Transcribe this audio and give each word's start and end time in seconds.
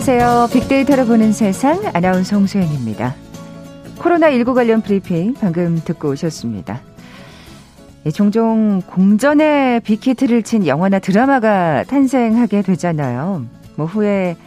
안녕하세요. 0.00 0.48
빅데이터를 0.50 1.04
보는 1.04 1.30
세상 1.32 1.78
아나운서 1.92 2.34
홍소연입니다. 2.34 3.14
코로나19 3.98 4.54
관련 4.54 4.80
브리핑 4.80 5.34
방금 5.34 5.78
듣고 5.84 6.08
오셨습니다. 6.08 6.80
예, 8.06 8.10
종종 8.10 8.80
공전의 8.86 9.78
빅히트를 9.80 10.42
친 10.42 10.66
영화나 10.66 11.00
드라마가 11.00 11.84
탄생하게 11.84 12.62
되잖아요. 12.62 13.44
뭐 13.76 13.84
후에 13.84 14.38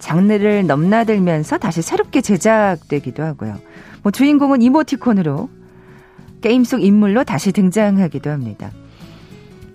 장르를 0.00 0.66
넘나들면서 0.66 1.58
다시 1.58 1.82
새롭게 1.82 2.20
제작되기도 2.20 3.22
하고요. 3.22 3.58
뭐 4.02 4.10
주인공은 4.10 4.60
이모티콘으로 4.60 5.48
게임 6.40 6.64
속 6.64 6.82
인물로 6.82 7.22
다시 7.22 7.52
등장하기도 7.52 8.28
합니다. 8.28 8.72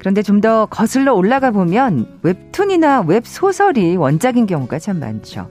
그런데 0.01 0.23
좀 0.23 0.41
더 0.41 0.65
거슬러 0.65 1.13
올라가 1.13 1.51
보면 1.51 2.07
웹툰이나 2.23 3.01
웹소설이 3.01 3.97
원작인 3.97 4.47
경우가 4.47 4.79
참 4.79 4.99
많죠. 4.99 5.47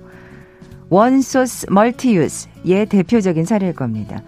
원소스 0.89 1.67
멀티유스의 1.71 2.87
대표적인 2.87 3.45
사례일 3.45 3.73
겁니다. 3.75 4.21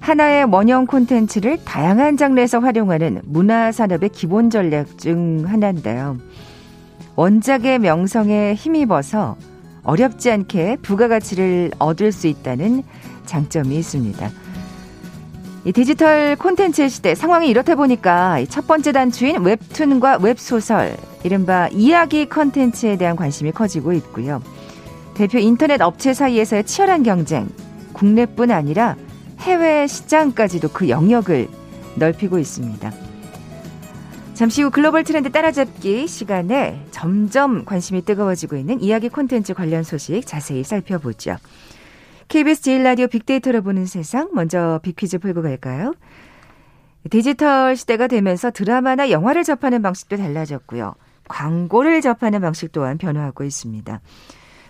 하나의 0.00 0.46
원형 0.46 0.86
콘텐츠를 0.86 1.58
다양한 1.64 2.16
장르에서 2.16 2.58
활용하는 2.58 3.20
문화산업의 3.26 4.08
기본 4.08 4.50
전략 4.50 4.98
중 4.98 5.44
하나인데요. 5.46 6.18
원작의 7.14 7.78
명성에 7.78 8.54
힘입어서 8.54 9.36
어렵지 9.84 10.32
않게 10.32 10.78
부가가치를 10.82 11.70
얻을 11.78 12.10
수 12.10 12.26
있다는 12.26 12.82
장점이 13.26 13.76
있습니다. 13.76 14.30
이 15.66 15.72
디지털 15.72 16.36
콘텐츠의 16.36 16.90
시대 16.90 17.14
상황이 17.14 17.48
이렇다 17.48 17.74
보니까 17.74 18.44
첫 18.50 18.66
번째 18.66 18.92
단추인 18.92 19.40
웹툰과 19.40 20.18
웹소설, 20.20 20.94
이른바 21.22 21.68
이야기 21.68 22.28
콘텐츠에 22.28 22.98
대한 22.98 23.16
관심이 23.16 23.50
커지고 23.50 23.94
있고요. 23.94 24.42
대표 25.14 25.38
인터넷 25.38 25.80
업체 25.80 26.12
사이에서의 26.12 26.64
치열한 26.64 27.02
경쟁, 27.02 27.48
국내뿐 27.94 28.50
아니라 28.50 28.96
해외 29.40 29.86
시장까지도 29.86 30.68
그 30.68 30.90
영역을 30.90 31.48
넓히고 31.94 32.38
있습니다. 32.38 32.92
잠시 34.34 34.62
후 34.62 34.70
글로벌 34.70 35.02
트렌드 35.04 35.32
따라잡기 35.32 36.06
시간에 36.08 36.84
점점 36.90 37.64
관심이 37.64 38.04
뜨거워지고 38.04 38.56
있는 38.56 38.82
이야기 38.82 39.08
콘텐츠 39.08 39.54
관련 39.54 39.82
소식 39.82 40.26
자세히 40.26 40.62
살펴보죠. 40.62 41.36
KBS 42.28 42.62
제일라디오 42.62 43.06
빅데이터를 43.06 43.60
보는 43.62 43.86
세상 43.86 44.30
먼저 44.32 44.80
빅퀴즈 44.82 45.18
풀고 45.18 45.42
갈까요? 45.42 45.94
디지털 47.10 47.76
시대가 47.76 48.06
되면서 48.06 48.50
드라마나 48.50 49.10
영화를 49.10 49.44
접하는 49.44 49.82
방식도 49.82 50.16
달라졌고요. 50.16 50.94
광고를 51.28 52.00
접하는 52.00 52.40
방식 52.40 52.72
또한 52.72 52.98
변화하고 52.98 53.44
있습니다. 53.44 54.00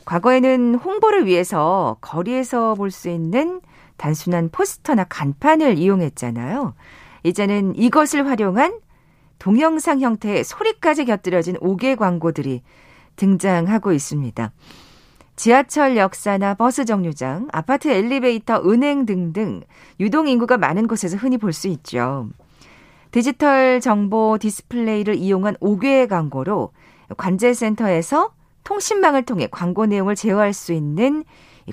과거에는 0.04 0.74
홍보를 0.74 1.26
위해서 1.26 1.96
거리에서 2.00 2.74
볼 2.74 2.90
수 2.90 3.08
있는 3.08 3.60
단순한 3.96 4.50
포스터나 4.50 5.04
간판을 5.04 5.78
이용했잖아요. 5.78 6.74
이제는 7.22 7.76
이것을 7.76 8.26
활용한 8.26 8.80
동영상 9.38 10.00
형태의 10.00 10.44
소리까지 10.44 11.04
곁들여진 11.06 11.56
5개 11.56 11.96
광고들이 11.96 12.62
등장하고 13.16 13.92
있습니다. 13.92 14.52
지하철 15.36 15.96
역사나 15.96 16.54
버스 16.54 16.84
정류장, 16.84 17.48
아파트 17.52 17.88
엘리베이터, 17.88 18.62
은행 18.64 19.04
등등 19.04 19.62
유동 19.98 20.28
인구가 20.28 20.56
많은 20.56 20.86
곳에서 20.86 21.16
흔히 21.16 21.38
볼 21.38 21.52
수 21.52 21.68
있죠. 21.68 22.28
디지털 23.10 23.80
정보 23.80 24.38
디스플레이를 24.40 25.14
이용한 25.16 25.56
옥외 25.56 26.08
광고로 26.08 26.70
관제센터에서 27.16 28.32
통신망을 28.64 29.24
통해 29.24 29.46
광고 29.50 29.86
내용을 29.86 30.14
제어할 30.14 30.52
수 30.52 30.72
있는 30.72 31.24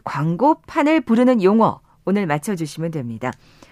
광고판을 0.04 1.02
부르는 1.02 1.42
용어 1.42 1.80
오늘 2.06 2.26
맞춰주시면 2.28 2.92
됩니다. 2.92 3.32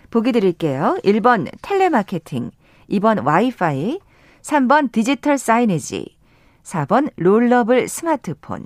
보기 0.09 0.31
드릴게요. 0.31 0.97
1번 1.03 1.47
텔레마케팅, 1.61 2.51
2번 2.91 3.23
와이파이, 3.25 3.99
3번 4.41 4.91
디지털 4.91 5.37
사이네지, 5.37 6.15
4번 6.63 7.11
rollable 7.17 7.87
스마트폰. 7.87 8.65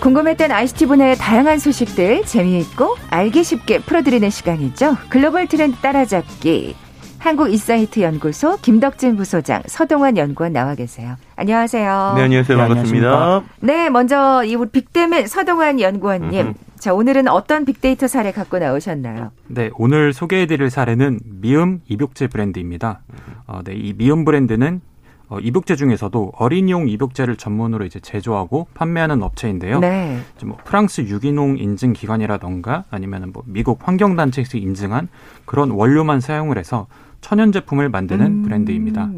궁금했던 0.00 0.50
ICT 0.50 0.86
분야의 0.86 1.16
다양한 1.16 1.58
소식들 1.58 2.24
재미있고 2.24 2.96
알기 3.10 3.44
쉽게 3.44 3.80
풀어드리는 3.80 4.30
시간이죠. 4.30 4.96
글로벌 5.10 5.46
트렌드 5.46 5.76
따라잡기. 5.78 6.74
한국이사이트 7.18 8.00
연구소 8.00 8.56
김덕진 8.62 9.16
부소장, 9.16 9.62
서동환 9.66 10.16
연구원 10.16 10.52
나와 10.52 10.74
계세요. 10.74 11.16
안녕하세요. 11.38 12.14
네, 12.16 12.22
안녕하세요. 12.24 12.58
네, 12.58 12.66
반갑습니다. 12.66 13.42
네, 13.60 13.90
먼저 13.90 14.42
이 14.44 14.56
빅데맨 14.56 15.28
서동환 15.28 15.78
연구원님. 15.78 16.46
음흠. 16.46 16.54
자, 16.80 16.92
오늘은 16.92 17.28
어떤 17.28 17.64
빅데이터 17.64 18.08
사례 18.08 18.32
갖고 18.32 18.58
나오셨나요? 18.58 19.30
네, 19.46 19.70
오늘 19.76 20.12
소개해드릴 20.12 20.68
사례는 20.68 21.20
미음 21.40 21.80
입욕제 21.86 22.26
브랜드입니다. 22.26 23.02
어, 23.46 23.60
네, 23.62 23.74
이 23.74 23.94
미음 23.96 24.24
브랜드는 24.24 24.80
어, 25.28 25.38
입욕제 25.38 25.76
중에서도 25.76 26.32
어린이용 26.36 26.88
입욕제를 26.88 27.36
전문으로 27.36 27.84
이제 27.84 28.00
제조하고 28.00 28.66
판매하는 28.74 29.22
업체인데요. 29.22 29.78
네. 29.78 30.18
뭐 30.44 30.56
프랑스 30.64 31.02
유기농 31.02 31.58
인증 31.58 31.92
기관이라던가 31.92 32.84
아니면은 32.90 33.32
뭐 33.32 33.44
미국 33.46 33.86
환경단체에서 33.86 34.58
인증한 34.58 35.08
그런 35.44 35.70
원료만 35.70 36.20
사용을 36.20 36.58
해서 36.58 36.88
천연 37.20 37.52
제품을 37.52 37.88
만드는 37.88 38.26
음. 38.26 38.42
브랜드입니다. 38.42 39.10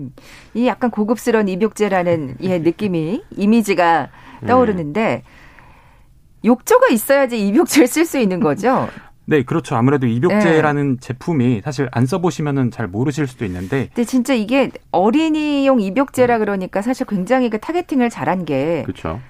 이 0.54 0.66
약간 0.66 0.90
고급스러운 0.90 1.48
입욕제라는 1.48 2.36
예, 2.42 2.58
느낌이 2.60 3.22
이미지가 3.36 4.08
떠오르는데 4.46 5.22
욕조가 6.44 6.88
있어야지 6.88 7.46
입욕제를 7.46 7.86
쓸 7.86 8.04
수 8.04 8.18
있는 8.18 8.40
거죠. 8.40 8.88
네, 9.26 9.44
그렇죠. 9.44 9.76
아무래도 9.76 10.06
입욕제라는 10.06 10.96
네. 10.96 11.00
제품이 11.00 11.60
사실 11.62 11.88
안 11.92 12.04
써보시면은 12.04 12.70
잘 12.72 12.88
모르실 12.88 13.28
수도 13.28 13.44
있는데. 13.44 13.86
근데 13.94 14.04
진짜 14.04 14.34
이게 14.34 14.72
어린이용 14.90 15.80
입욕제라 15.80 16.38
그러니까 16.38 16.82
사실 16.82 17.06
굉장히 17.06 17.48
그 17.48 17.60
타겟팅을 17.60 18.10
잘한 18.10 18.44
게. 18.44 18.82
그렇죠. 18.84 19.20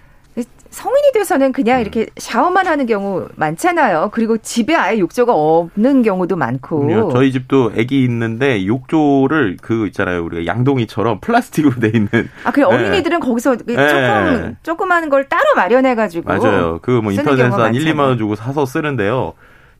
성인이 0.70 1.12
돼서는 1.12 1.52
그냥 1.52 1.78
음. 1.78 1.80
이렇게 1.82 2.06
샤워만 2.16 2.66
하는 2.66 2.86
경우 2.86 3.26
많잖아요. 3.36 4.10
그리고 4.12 4.38
집에 4.38 4.74
아예 4.74 4.98
욕조가 4.98 5.32
없는 5.34 6.02
경우도 6.02 6.36
많고. 6.36 7.10
저희 7.12 7.32
집도 7.32 7.72
아기 7.76 8.04
있는데 8.04 8.64
욕조를 8.66 9.56
그 9.60 9.86
있잖아요. 9.88 10.24
우리가 10.24 10.46
양동이처럼 10.46 11.20
플라스틱으로 11.20 11.80
돼 11.80 11.88
있는. 11.88 12.08
아, 12.44 12.52
그 12.52 12.64
어린이들은 12.64 13.20
네. 13.20 13.26
거기서 13.26 13.56
그 13.56 13.72
네. 13.72 13.88
조금 13.88 14.56
조그마한 14.62 15.08
걸 15.08 15.28
따로 15.28 15.42
마련해 15.56 15.94
가지고. 15.96 16.28
맞아요. 16.28 16.78
그 16.82 17.00
뭐 17.00 17.12
인터넷에서 17.12 17.62
한 17.64 17.74
1, 17.74 17.84
2만 17.92 18.00
원 18.00 18.18
주고 18.18 18.34
사서 18.36 18.66
쓰는데요. 18.66 19.32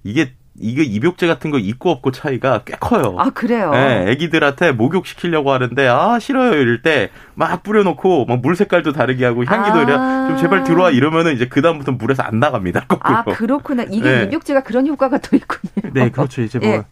이게 0.03 0.33
이게 0.62 0.83
입욕제 0.83 1.27
같은 1.27 1.51
거 1.51 1.59
있고 1.59 1.91
없고 1.91 2.11
차이가 2.12 2.62
꽤 2.65 2.75
커요. 2.79 3.17
아 3.19 3.31
그래요? 3.31 3.71
네, 3.71 4.11
애기들한테 4.11 4.73
목욕 4.73 5.07
시키려고 5.07 5.53
하는데 5.53 5.87
아 5.89 6.19
싫어요 6.19 6.53
이럴 6.55 6.83
때 6.83 7.11
막 7.35 7.62
뿌려놓고 7.62 8.27
막 8.27 8.41
물 8.43 8.55
색깔도 8.57 8.93
다르게 8.93 9.25
하고 9.25 9.45
향기도 9.45 9.79
아~ 9.79 9.83
이래 9.83 9.93
좀 10.29 10.37
제발 10.37 10.65
들어와 10.65 10.91
이러면은 10.91 11.35
이제 11.35 11.47
그 11.49 11.62
다음부터 11.62 11.93
물에서 11.93 12.23
안 12.23 12.39
나갑니다. 12.39 12.85
거꾸로. 12.87 13.17
아 13.17 13.23
그렇구나. 13.25 13.85
이게 13.91 14.03
네. 14.19 14.23
입욕제가 14.25 14.62
그런 14.62 14.87
효과가 14.87 15.19
또 15.19 15.37
있군요. 15.37 15.91
네, 15.95 16.11
그렇죠. 16.11 16.43
이제 16.43 16.59
뭐 16.59 16.69
예. 16.69 16.83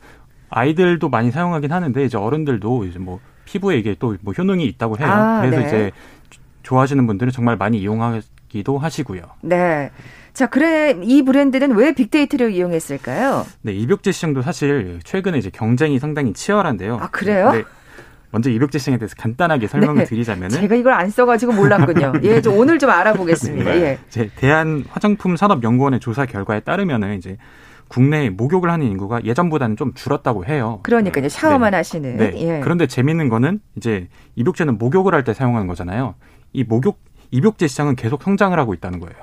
아이들도 0.50 1.08
많이 1.10 1.30
사용하긴 1.30 1.70
하는데 1.72 2.04
이제 2.04 2.16
어른들도 2.16 2.84
이제 2.86 2.98
뭐 2.98 3.20
피부에 3.44 3.76
이게 3.76 3.94
또 3.98 4.16
뭐 4.22 4.32
효능이 4.32 4.64
있다고 4.64 4.96
해요. 4.98 5.08
아, 5.10 5.40
그래서 5.42 5.58
네. 5.60 5.66
이제 5.66 5.90
좋아하시는 6.62 7.06
분들은 7.06 7.32
정말 7.32 7.56
많이 7.56 7.78
이용하기도 7.78 8.78
하시고요. 8.78 9.22
네. 9.42 9.90
자, 10.38 10.46
그래 10.46 10.96
이 11.02 11.22
브랜드는 11.22 11.74
왜 11.74 11.92
빅데이터를 11.92 12.52
이용했을까요? 12.52 13.44
네, 13.62 13.72
입욕제 13.72 14.12
시장도 14.12 14.42
사실 14.42 15.00
최근에 15.02 15.36
이제 15.36 15.50
경쟁이 15.50 15.98
상당히 15.98 16.32
치열한데요. 16.32 16.98
아, 17.02 17.08
그래요? 17.08 17.50
네. 17.50 17.64
먼저 18.30 18.48
입욕제 18.48 18.78
시장에 18.78 18.98
대해서 18.98 19.16
간단하게 19.18 19.66
설명을 19.66 19.96
네. 19.96 20.04
드리자면은 20.04 20.50
제가 20.50 20.76
이걸 20.76 20.92
안 20.92 21.10
써가지고 21.10 21.54
몰랐군요. 21.54 22.12
예, 22.22 22.40
좀 22.40 22.56
오늘 22.56 22.78
좀 22.78 22.88
알아보겠습니다. 22.88 23.72
네. 23.72 23.80
예. 23.80 23.98
제 24.10 24.30
대한 24.36 24.84
화장품 24.88 25.34
산업 25.36 25.64
연구원의 25.64 25.98
조사 25.98 26.24
결과에 26.24 26.60
따르면은 26.60 27.18
이제 27.18 27.36
국내 27.88 28.30
목욕을 28.30 28.70
하는 28.70 28.86
인구가 28.86 29.20
예전보다는 29.24 29.76
좀 29.76 29.92
줄었다고 29.92 30.44
해요. 30.46 30.78
그러니까요. 30.84 31.28
샤워만 31.28 31.72
네. 31.72 31.78
하시는. 31.78 32.16
네. 32.16 32.32
예. 32.36 32.60
그런데 32.62 32.86
재밌는 32.86 33.28
거는 33.28 33.58
이제 33.76 34.06
입욕제는 34.36 34.78
목욕을 34.78 35.14
할 35.14 35.24
때 35.24 35.34
사용하는 35.34 35.66
거잖아요. 35.66 36.14
이 36.52 36.62
목욕 36.62 37.00
입욕제 37.30 37.66
시장은 37.66 37.94
계속 37.96 38.22
성장을 38.22 38.58
하고 38.58 38.72
있다는 38.74 39.00
거예요. 39.00 39.16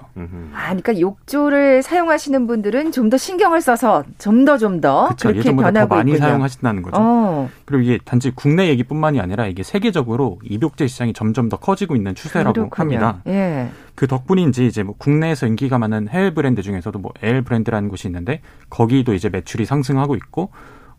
아, 0.53 0.65
그러니까 0.67 0.99
욕조를 0.99 1.81
사용하시는 1.83 2.45
분들은 2.47 2.91
좀 2.91 3.09
더 3.09 3.17
신경을 3.17 3.61
써서 3.61 4.03
좀 4.17 4.45
더 4.45 4.57
좀더 4.57 5.09
그렇게 5.19 5.51
변하고 5.55 5.89
더 5.89 5.95
많이 5.95 6.11
있군요. 6.11 6.27
사용하신다는 6.27 6.81
거죠. 6.83 6.95
어. 6.99 7.49
그리고 7.65 7.83
이게 7.83 7.99
단지 8.03 8.31
국내 8.33 8.67
얘기뿐만이 8.69 9.19
아니라 9.19 9.47
이게 9.47 9.63
세계적으로 9.63 10.39
입욕제 10.43 10.87
시장이 10.87 11.13
점점 11.13 11.49
더 11.49 11.57
커지고 11.57 11.95
있는 11.95 12.13
추세라고 12.15 12.53
그렇군요. 12.53 12.75
합니다. 12.99 13.21
예. 13.27 13.69
그 13.95 14.07
덕분인지 14.07 14.65
이제 14.67 14.83
뭐 14.83 14.95
국내에서 14.97 15.47
인기가 15.47 15.77
많은 15.79 16.07
해외 16.09 16.33
브랜드 16.33 16.61
중에서도 16.61 16.97
뭐 16.99 17.11
L 17.21 17.41
브랜드라는 17.43 17.89
곳이 17.89 18.07
있는데 18.07 18.41
거기도 18.69 19.13
이제 19.13 19.29
매출이 19.29 19.65
상승하고 19.65 20.15
있고 20.15 20.51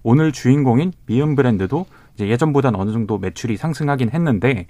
오늘 0.03 0.32
주인공인 0.32 0.93
미음 1.06 1.35
브랜드도 1.35 1.87
이제 2.14 2.29
예전보다는 2.29 2.79
어느 2.79 2.93
정도 2.93 3.19
매출이 3.19 3.56
상승하긴 3.56 4.11
했는데 4.11 4.67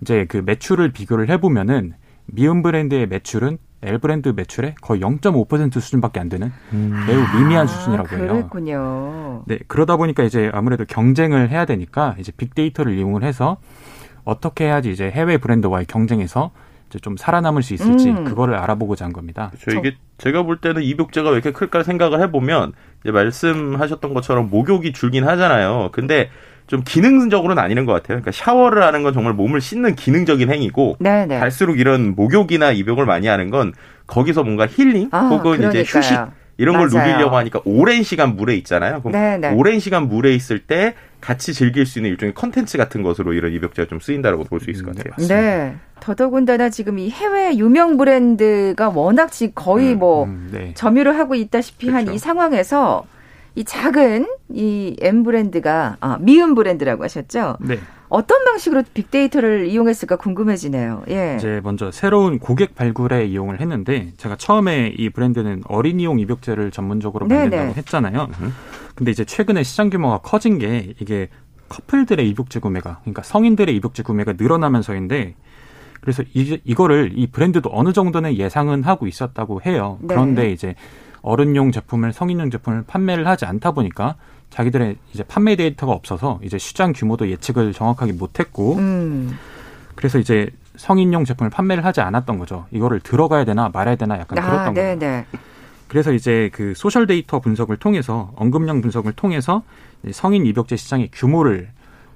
이제 0.00 0.26
그 0.28 0.38
매출을 0.38 0.92
비교를 0.92 1.28
해보면은 1.30 1.94
미음 2.26 2.62
브랜드의 2.62 3.06
매출은 3.06 3.58
L 3.80 3.98
브랜드 3.98 4.32
매출의 4.34 4.74
거의 4.80 5.00
0.5% 5.00 5.80
수준밖에 5.80 6.18
안 6.18 6.28
되는 6.28 6.52
음. 6.72 7.04
매우 7.06 7.20
미미한 7.38 7.64
아, 7.64 7.66
수준이라고 7.66 8.16
해요. 8.16 8.26
그랬군요. 8.26 9.42
네, 9.46 9.58
그러다 9.68 9.96
보니까 9.96 10.24
이제 10.24 10.50
아무래도 10.52 10.84
경쟁을 10.84 11.50
해야 11.50 11.64
되니까 11.64 12.16
이제 12.18 12.32
빅데이터를 12.36 12.98
이용을 12.98 13.22
해서 13.22 13.58
어떻게 14.24 14.64
해야지 14.64 14.90
이제 14.90 15.10
해외 15.10 15.38
브랜드와의 15.38 15.86
경쟁에서 15.86 16.50
이제 16.88 16.98
좀 16.98 17.16
살아남을 17.16 17.62
수 17.62 17.74
있을지 17.74 18.10
음. 18.10 18.24
그거를 18.24 18.56
알아보고자 18.56 19.04
한 19.04 19.12
겁니다. 19.12 19.52
그렇죠. 19.62 19.78
이게 19.78 19.96
제가 20.16 20.42
볼 20.42 20.58
때는 20.58 20.82
입욕제가 20.82 21.30
왜 21.30 21.36
이렇게 21.36 21.52
클까 21.52 21.82
생각을 21.82 22.20
해보면 22.22 22.72
이제 23.02 23.12
말씀하셨던 23.12 24.12
것처럼 24.12 24.50
목욕이 24.50 24.92
줄긴 24.92 25.26
하잖아요. 25.26 25.90
근데 25.92 26.30
좀 26.68 26.82
기능적으로는 26.84 27.60
아니는 27.62 27.86
것 27.86 27.92
같아요. 27.94 28.20
그러니까 28.20 28.30
샤워를 28.30 28.82
하는 28.84 29.02
건 29.02 29.12
정말 29.14 29.32
몸을 29.32 29.60
씻는 29.60 29.96
기능적인 29.96 30.50
행위고 30.52 30.96
네네. 31.00 31.38
갈수록 31.40 31.80
이런 31.80 32.14
목욕이나 32.14 32.72
입욕을 32.72 33.06
많이 33.06 33.26
하는 33.26 33.50
건 33.50 33.72
거기서 34.06 34.44
뭔가 34.44 34.66
힐링 34.66 35.08
아, 35.10 35.28
혹은 35.28 35.56
그러니까요. 35.58 35.80
이제 35.82 35.98
휴식 35.98 36.16
이런 36.58 36.74
맞아요. 36.76 36.88
걸 36.90 37.00
누리려고 37.02 37.36
하니까 37.36 37.60
오랜 37.64 38.02
시간 38.02 38.36
물에 38.36 38.54
있잖아요. 38.56 39.00
그럼 39.00 39.12
네네. 39.12 39.54
오랜 39.54 39.78
시간 39.80 40.08
물에 40.08 40.34
있을 40.34 40.58
때 40.58 40.94
같이 41.20 41.54
즐길 41.54 41.86
수 41.86 41.98
있는 42.00 42.10
일종의 42.10 42.34
컨텐츠 42.34 42.76
같은 42.78 43.02
것으로 43.02 43.32
이런 43.32 43.52
입욕제가 43.52 43.88
좀 43.88 43.98
쓰인다라고 44.00 44.44
볼 44.44 44.60
수 44.60 44.70
있을 44.70 44.84
것 44.84 44.94
같아요. 44.94 45.26
네. 45.26 45.74
더더군다나 46.00 46.68
지금 46.68 46.98
이 46.98 47.10
해외 47.10 47.56
유명 47.56 47.96
브랜드가 47.96 48.90
워낙 48.90 49.32
지금 49.32 49.52
거의 49.54 49.94
음, 49.94 49.98
뭐 49.98 50.24
음, 50.24 50.48
네. 50.52 50.72
점유를 50.74 51.18
하고 51.18 51.34
있다시피 51.34 51.88
한이 51.90 52.18
상황에서 52.18 53.04
이 53.58 53.64
작은 53.64 54.28
이 54.54 54.94
M 55.00 55.24
브랜드가 55.24 55.96
아, 55.98 56.16
미음 56.20 56.54
브랜드라고 56.54 57.02
하셨죠? 57.02 57.56
네. 57.58 57.80
어떤 58.08 58.44
방식으로 58.44 58.84
빅데이터를 58.94 59.66
이용했을까 59.66 60.14
궁금해지네요. 60.14 61.02
예. 61.10 61.34
이제 61.36 61.60
먼저 61.64 61.90
새로운 61.90 62.38
고객 62.38 62.76
발굴에 62.76 63.26
이용을 63.26 63.60
했는데 63.60 64.12
제가 64.16 64.36
처음에 64.36 64.94
이 64.96 65.10
브랜드는 65.10 65.64
어린이용 65.66 66.20
입욕제를 66.20 66.70
전문적으로 66.70 67.26
만든다고 67.26 67.62
네네. 67.62 67.74
했잖아요. 67.74 68.28
근데 68.94 69.10
이제 69.10 69.24
최근에 69.24 69.64
시장 69.64 69.90
규모가 69.90 70.18
커진 70.18 70.58
게 70.60 70.94
이게 71.00 71.28
커플들의 71.68 72.28
입욕제 72.28 72.60
구매가 72.60 73.00
그러니까 73.00 73.24
성인들의 73.24 73.74
입욕제 73.74 74.04
구매가 74.04 74.34
늘어나면서인데 74.38 75.34
그래서 76.00 76.22
이, 76.32 76.60
이거를 76.64 77.10
이 77.16 77.26
브랜드도 77.26 77.70
어느 77.72 77.92
정도는 77.92 78.36
예상은 78.36 78.84
하고 78.84 79.08
있었다고 79.08 79.62
해요. 79.66 79.98
네. 80.00 80.14
그런데 80.14 80.52
이제 80.52 80.76
어른용 81.22 81.72
제품을 81.72 82.12
성인용 82.12 82.50
제품을 82.50 82.84
판매를 82.86 83.26
하지 83.26 83.44
않다 83.44 83.72
보니까 83.72 84.16
자기들의 84.50 84.96
이제 85.12 85.22
판매 85.22 85.56
데이터가 85.56 85.92
없어서 85.92 86.40
이제 86.42 86.58
시장 86.58 86.92
규모도 86.92 87.28
예측을 87.30 87.72
정확하게 87.72 88.12
못했고 88.12 88.76
음. 88.76 89.36
그래서 89.94 90.18
이제 90.18 90.48
성인용 90.76 91.24
제품을 91.24 91.50
판매를 91.50 91.84
하지 91.84 92.00
않았던 92.00 92.38
거죠. 92.38 92.66
이거를 92.70 93.00
들어가야 93.00 93.44
되나 93.44 93.68
말아야 93.72 93.96
되나 93.96 94.18
약간 94.18 94.38
아, 94.38 94.42
그랬던 94.42 94.74
네, 94.74 94.80
거예요. 94.80 94.98
네. 94.98 95.26
그래서 95.88 96.12
이제 96.12 96.50
그 96.52 96.74
소셜 96.76 97.06
데이터 97.06 97.40
분석을 97.40 97.78
통해서 97.78 98.30
언급량 98.36 98.80
분석을 98.80 99.12
통해서 99.12 99.62
성인 100.12 100.46
입욕제 100.46 100.76
시장의 100.76 101.10
규모를 101.12 101.70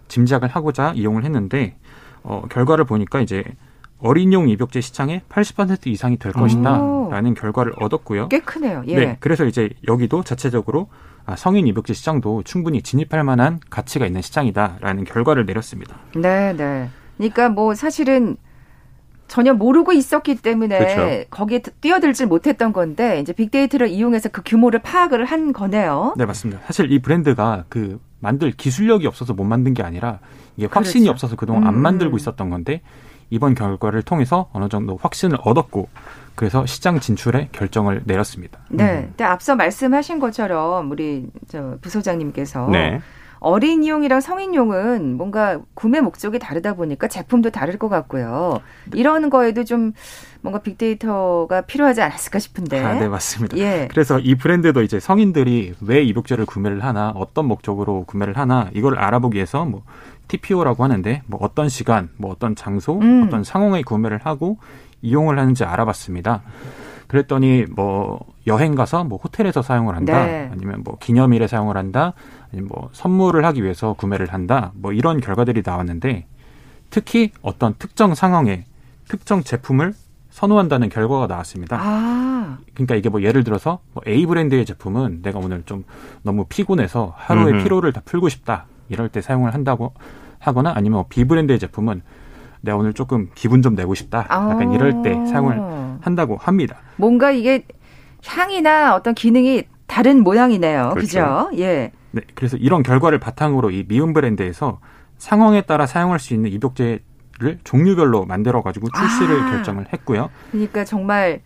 짐작을 0.08 0.48
하고자 0.48 0.92
이용을 0.94 1.24
했는데 1.24 1.74
어, 2.22 2.42
결과를 2.50 2.84
보니까 2.84 3.20
이제 3.20 3.42
어린이용 4.02 4.48
입욕제 4.48 4.80
시장의 4.80 5.22
80% 5.28 5.86
이상이 5.86 6.16
될 6.16 6.32
것이다라는 6.32 7.34
결과를 7.34 7.72
얻었고요. 7.78 8.28
꽤 8.28 8.40
크네요. 8.40 8.82
예. 8.88 8.96
네, 8.96 9.16
그래서 9.20 9.44
이제 9.44 9.70
여기도 9.86 10.22
자체적으로 10.24 10.88
아, 11.24 11.36
성인 11.36 11.68
입욕제 11.68 11.94
시장도 11.94 12.42
충분히 12.42 12.82
진입할 12.82 13.22
만한 13.22 13.60
가치가 13.70 14.06
있는 14.06 14.20
시장이다라는 14.20 15.04
결과를 15.04 15.46
내렸습니다. 15.46 15.96
네, 16.16 16.52
네. 16.56 16.90
그러니까 17.16 17.48
뭐 17.48 17.74
사실은 17.74 18.36
전혀 19.28 19.54
모르고 19.54 19.92
있었기 19.92 20.34
때문에 20.36 20.78
그렇죠. 20.78 21.24
거기에 21.30 21.62
뛰어들지 21.80 22.26
못했던 22.26 22.72
건데 22.72 23.20
이제 23.20 23.32
빅데이터를 23.32 23.88
이용해서 23.88 24.28
그 24.30 24.42
규모를 24.44 24.80
파악을 24.80 25.24
한 25.24 25.52
거네요. 25.52 26.14
네, 26.18 26.26
맞습니다. 26.26 26.60
사실 26.66 26.90
이 26.90 26.98
브랜드가 26.98 27.64
그 27.68 28.00
만들 28.18 28.50
기술력이 28.50 29.06
없어서 29.06 29.32
못 29.32 29.44
만든 29.44 29.74
게 29.74 29.82
아니라 29.82 30.18
이게 30.56 30.66
확신이 30.70 31.04
그렇죠. 31.04 31.12
없어서 31.12 31.36
그동안 31.36 31.62
음. 31.62 31.68
안 31.68 31.78
만들고 31.78 32.16
있었던 32.16 32.50
건데 32.50 32.82
이번 33.32 33.54
결과를 33.54 34.02
통해서 34.02 34.50
어느 34.52 34.68
정도 34.68 34.98
확신을 35.00 35.38
얻었고 35.42 35.88
그래서 36.34 36.66
시장 36.66 37.00
진출에 37.00 37.48
결정을 37.50 38.02
내렸습니다. 38.04 38.58
네. 38.68 38.84
음. 38.84 39.02
근데 39.08 39.24
앞서 39.24 39.56
말씀하신 39.56 40.18
것처럼 40.18 40.90
우리 40.90 41.26
저 41.48 41.78
부소장님께서 41.80 42.68
네. 42.68 43.00
어린이용이랑 43.42 44.20
성인용은 44.20 45.16
뭔가 45.16 45.60
구매 45.74 46.00
목적이 46.00 46.38
다르다 46.38 46.74
보니까 46.74 47.08
제품도 47.08 47.50
다를 47.50 47.78
것 47.78 47.88
같고요. 47.88 48.60
이런 48.94 49.30
거에도 49.30 49.64
좀 49.64 49.92
뭔가 50.40 50.60
빅데이터가 50.60 51.62
필요하지 51.62 52.02
않았을까 52.02 52.38
싶은데. 52.38 52.80
아, 52.80 52.94
네, 52.94 53.08
맞습니다. 53.08 53.56
예. 53.58 53.88
그래서 53.90 54.18
이 54.20 54.36
브랜드도 54.36 54.82
이제 54.82 55.00
성인들이 55.00 55.74
왜 55.80 56.02
입욕제를 56.02 56.46
구매를 56.46 56.84
하나, 56.84 57.10
어떤 57.10 57.46
목적으로 57.46 58.04
구매를 58.04 58.36
하나, 58.36 58.70
이걸 58.74 58.98
알아보기 58.98 59.36
위해서 59.36 59.64
뭐 59.64 59.82
TPO라고 60.28 60.84
하는데 60.84 61.22
뭐 61.26 61.40
어떤 61.42 61.68
시간, 61.68 62.10
뭐 62.16 62.30
어떤 62.30 62.54
장소, 62.54 62.98
음. 63.00 63.24
어떤 63.26 63.44
상황에 63.44 63.82
구매를 63.82 64.20
하고 64.22 64.58
이용을 65.02 65.38
하는지 65.38 65.64
알아봤습니다. 65.64 66.42
그랬더니 67.12 67.66
뭐 67.76 68.24
여행 68.46 68.74
가서 68.74 69.04
뭐 69.04 69.18
호텔에서 69.22 69.60
사용을 69.60 69.94
한다, 69.96 70.24
네. 70.24 70.48
아니면 70.50 70.82
뭐 70.82 70.96
기념일에 70.98 71.46
사용을 71.46 71.76
한다, 71.76 72.14
아니면 72.50 72.70
뭐 72.72 72.88
선물을 72.92 73.44
하기 73.44 73.62
위해서 73.62 73.92
구매를 73.92 74.32
한다, 74.32 74.72
뭐 74.74 74.94
이런 74.94 75.20
결과들이 75.20 75.60
나왔는데 75.62 76.26
특히 76.88 77.30
어떤 77.42 77.74
특정 77.78 78.14
상황에 78.14 78.64
특정 79.08 79.42
제품을 79.42 79.92
선호한다는 80.30 80.88
결과가 80.88 81.26
나왔습니다. 81.26 81.76
아. 81.78 82.56
그러니까 82.72 82.94
이게 82.94 83.10
뭐 83.10 83.20
예를 83.20 83.44
들어서 83.44 83.80
뭐 83.92 84.02
A 84.08 84.24
브랜드의 84.24 84.64
제품은 84.64 85.20
내가 85.20 85.38
오늘 85.38 85.64
좀 85.66 85.84
너무 86.22 86.46
피곤해서 86.48 87.12
하루의 87.14 87.52
음흠. 87.52 87.62
피로를 87.64 87.92
다 87.92 88.00
풀고 88.06 88.30
싶다. 88.30 88.64
이럴 88.88 89.10
때 89.10 89.20
사용을 89.20 89.52
한다고 89.52 89.92
하거나 90.38 90.72
아니면 90.74 91.00
뭐 91.00 91.06
B 91.10 91.24
브랜드의 91.24 91.58
제품은 91.58 92.00
내가 92.62 92.78
오늘 92.78 92.92
조금 92.94 93.28
기분 93.34 93.60
좀 93.60 93.74
내고 93.74 93.94
싶다. 93.94 94.20
약간 94.20 94.68
아. 94.70 94.74
이럴 94.74 95.02
때 95.02 95.14
사용을 95.26 95.60
한다고 96.00 96.36
합니다. 96.36 96.78
뭔가 96.96 97.30
이게 97.30 97.66
향이나 98.24 98.94
어떤 98.94 99.14
기능이 99.14 99.64
다른 99.86 100.22
모양이네요. 100.22 100.92
그렇죠. 100.94 101.06
그죠? 101.06 101.50
예. 101.58 101.92
네. 102.12 102.22
그래서 102.34 102.56
이런 102.56 102.82
결과를 102.82 103.18
바탕으로 103.18 103.70
이 103.70 103.84
미음 103.86 104.12
브랜드에서 104.12 104.80
상황에 105.18 105.62
따라 105.62 105.86
사용할 105.86 106.18
수 106.18 106.34
있는 106.34 106.50
입욕제를 106.52 107.00
종류별로 107.64 108.24
만들어 108.24 108.62
가지고 108.62 108.88
출시를 108.90 109.40
아. 109.40 109.50
결정을 109.50 109.86
했고요. 109.92 110.30
그러니까 110.50 110.84
정말 110.84 111.40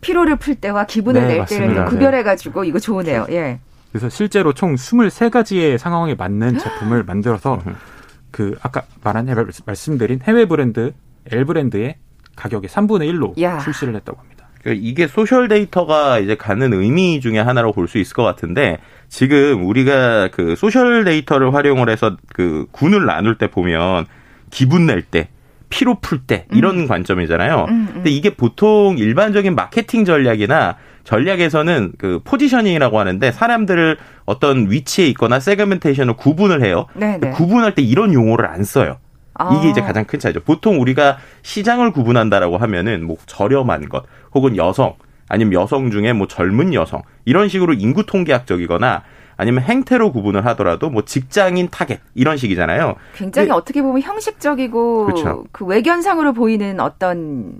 피로를 0.00 0.36
풀 0.36 0.54
때와 0.54 0.84
기분을 0.86 1.28
네, 1.28 1.36
낼 1.38 1.46
때를 1.46 1.84
구별해 1.84 2.22
가지고 2.22 2.64
이거 2.64 2.78
좋으네요. 2.78 3.26
예. 3.30 3.60
그래서 3.90 4.08
실제로 4.08 4.52
총 4.54 4.74
23가지의 4.74 5.76
상황에 5.76 6.14
맞는 6.14 6.58
제품을 6.58 7.04
만들어서 7.04 7.60
그 8.32 8.56
아까 8.62 8.82
말한 9.04 9.28
말씀드린 9.66 10.20
해외 10.24 10.46
브랜드 10.46 10.92
L 11.30 11.44
브랜드의 11.44 11.96
가격의 12.34 12.68
3분의 12.68 13.12
1로 13.12 13.40
야. 13.40 13.58
출시를 13.60 13.94
했다고 13.94 14.18
합니다. 14.18 14.48
그러니까 14.62 14.82
이게 14.84 15.06
소셜 15.06 15.48
데이터가 15.48 16.18
이제 16.18 16.34
갖는 16.34 16.72
의미 16.72 17.20
중에 17.20 17.38
하나로 17.38 17.72
볼 17.72 17.86
수 17.88 17.98
있을 17.98 18.14
것 18.14 18.22
같은데 18.22 18.78
지금 19.08 19.66
우리가 19.66 20.28
그 20.32 20.56
소셜 20.56 21.04
데이터를 21.04 21.52
활용을 21.54 21.88
해서 21.90 22.16
그 22.32 22.66
군을 22.72 23.04
나눌 23.06 23.36
때 23.38 23.48
보면 23.48 24.06
기분 24.50 24.86
낼 24.86 25.02
때, 25.02 25.28
피로 25.68 25.98
풀 26.00 26.20
때 26.26 26.46
이런 26.52 26.80
음. 26.80 26.86
관점이잖아요. 26.88 27.66
음, 27.68 27.70
음. 27.70 27.90
근데 27.94 28.10
이게 28.10 28.30
보통 28.30 28.96
일반적인 28.98 29.54
마케팅 29.54 30.04
전략이나 30.04 30.76
전략에서는 31.04 31.92
그 31.98 32.20
positioning이라고 32.24 32.98
하는데 32.98 33.32
사람들을 33.32 33.98
어떤 34.24 34.70
위치에 34.70 35.06
있거나 35.08 35.40
segmentation을 35.40 36.14
구분을 36.14 36.64
해요. 36.64 36.86
네네. 36.94 37.30
구분할 37.30 37.74
때 37.74 37.82
이런 37.82 38.12
용어를 38.12 38.46
안 38.46 38.64
써요. 38.64 38.98
아. 39.34 39.56
이게 39.56 39.70
이제 39.70 39.80
가장 39.80 40.04
큰 40.04 40.18
차이죠. 40.18 40.40
보통 40.40 40.80
우리가 40.80 41.18
시장을 41.42 41.92
구분한다라고 41.92 42.58
하면은 42.58 43.04
뭐 43.04 43.16
저렴한 43.26 43.88
것 43.88 44.04
혹은 44.34 44.56
여성 44.56 44.94
아니면 45.28 45.54
여성 45.54 45.90
중에 45.90 46.12
뭐 46.12 46.26
젊은 46.26 46.74
여성 46.74 47.02
이런 47.24 47.48
식으로 47.48 47.72
인구 47.72 48.04
통계학적이거나 48.04 49.02
아니면 49.36 49.62
행태로 49.64 50.12
구분을 50.12 50.44
하더라도 50.46 50.90
뭐 50.90 51.02
직장인 51.04 51.68
타겟 51.70 52.00
이런 52.14 52.36
식이잖아요. 52.36 52.96
굉장히 53.14 53.48
근데, 53.48 53.58
어떻게 53.58 53.82
보면 53.82 54.02
형식적이고 54.02 55.06
그렇죠. 55.06 55.44
그 55.52 55.64
외견상으로 55.64 56.32
보이는 56.32 56.78
어떤 56.80 57.54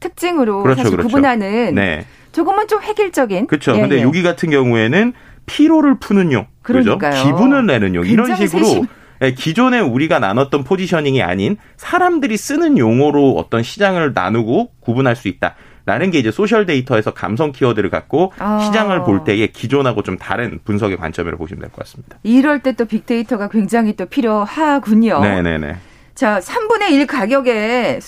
특징으로 0.00 0.62
그렇죠, 0.62 0.78
사실 0.78 0.96
그렇죠. 0.96 1.08
구분하는 1.08 1.74
네. 1.74 2.06
조금은 2.32 2.68
좀 2.68 2.82
획일적인. 2.82 3.46
그렇죠. 3.46 3.76
예, 3.76 3.80
근데 3.80 3.98
예. 3.98 4.02
여기 4.02 4.22
같은 4.22 4.50
경우에는 4.50 5.12
피로를 5.46 5.98
푸는 5.98 6.32
용, 6.32 6.46
그죠? 6.62 6.98
기분을 6.98 7.66
내는 7.66 7.94
용 7.94 8.06
이런 8.06 8.34
식으로 8.34 8.64
세심. 8.64 8.86
예, 9.22 9.32
기존에 9.34 9.78
우리가 9.80 10.18
나눴던 10.18 10.64
positioning이 10.64 11.22
아닌 11.22 11.56
사람들이 11.76 12.36
쓰는 12.36 12.78
용어로 12.78 13.36
어떤 13.36 13.62
시장을 13.62 14.12
나누고 14.14 14.72
구분할 14.80 15.14
수 15.16 15.28
있다. 15.28 15.54
라는 15.84 16.12
게 16.12 16.20
이제 16.20 16.30
소셜 16.30 16.64
데이터에서 16.64 17.12
감성 17.12 17.50
키워드를 17.50 17.90
갖고 17.90 18.32
아. 18.38 18.60
시장을 18.60 19.02
볼 19.02 19.24
때의 19.24 19.48
기존하고 19.52 20.02
좀 20.04 20.16
다른 20.16 20.60
분석의 20.64 20.96
관점으로 20.96 21.36
보시면 21.36 21.60
될 21.60 21.70
것 21.70 21.78
같습니다. 21.84 22.18
이럴 22.22 22.60
때 22.60 22.72
또 22.72 22.84
빅데이터가 22.84 23.48
굉장히 23.48 23.94
또 23.96 24.06
필요하군요. 24.06 25.20
네네네. 25.20 25.74
자, 26.14 26.38
3분의 26.40 26.92
1 26.92 27.06
가격에 27.08 27.98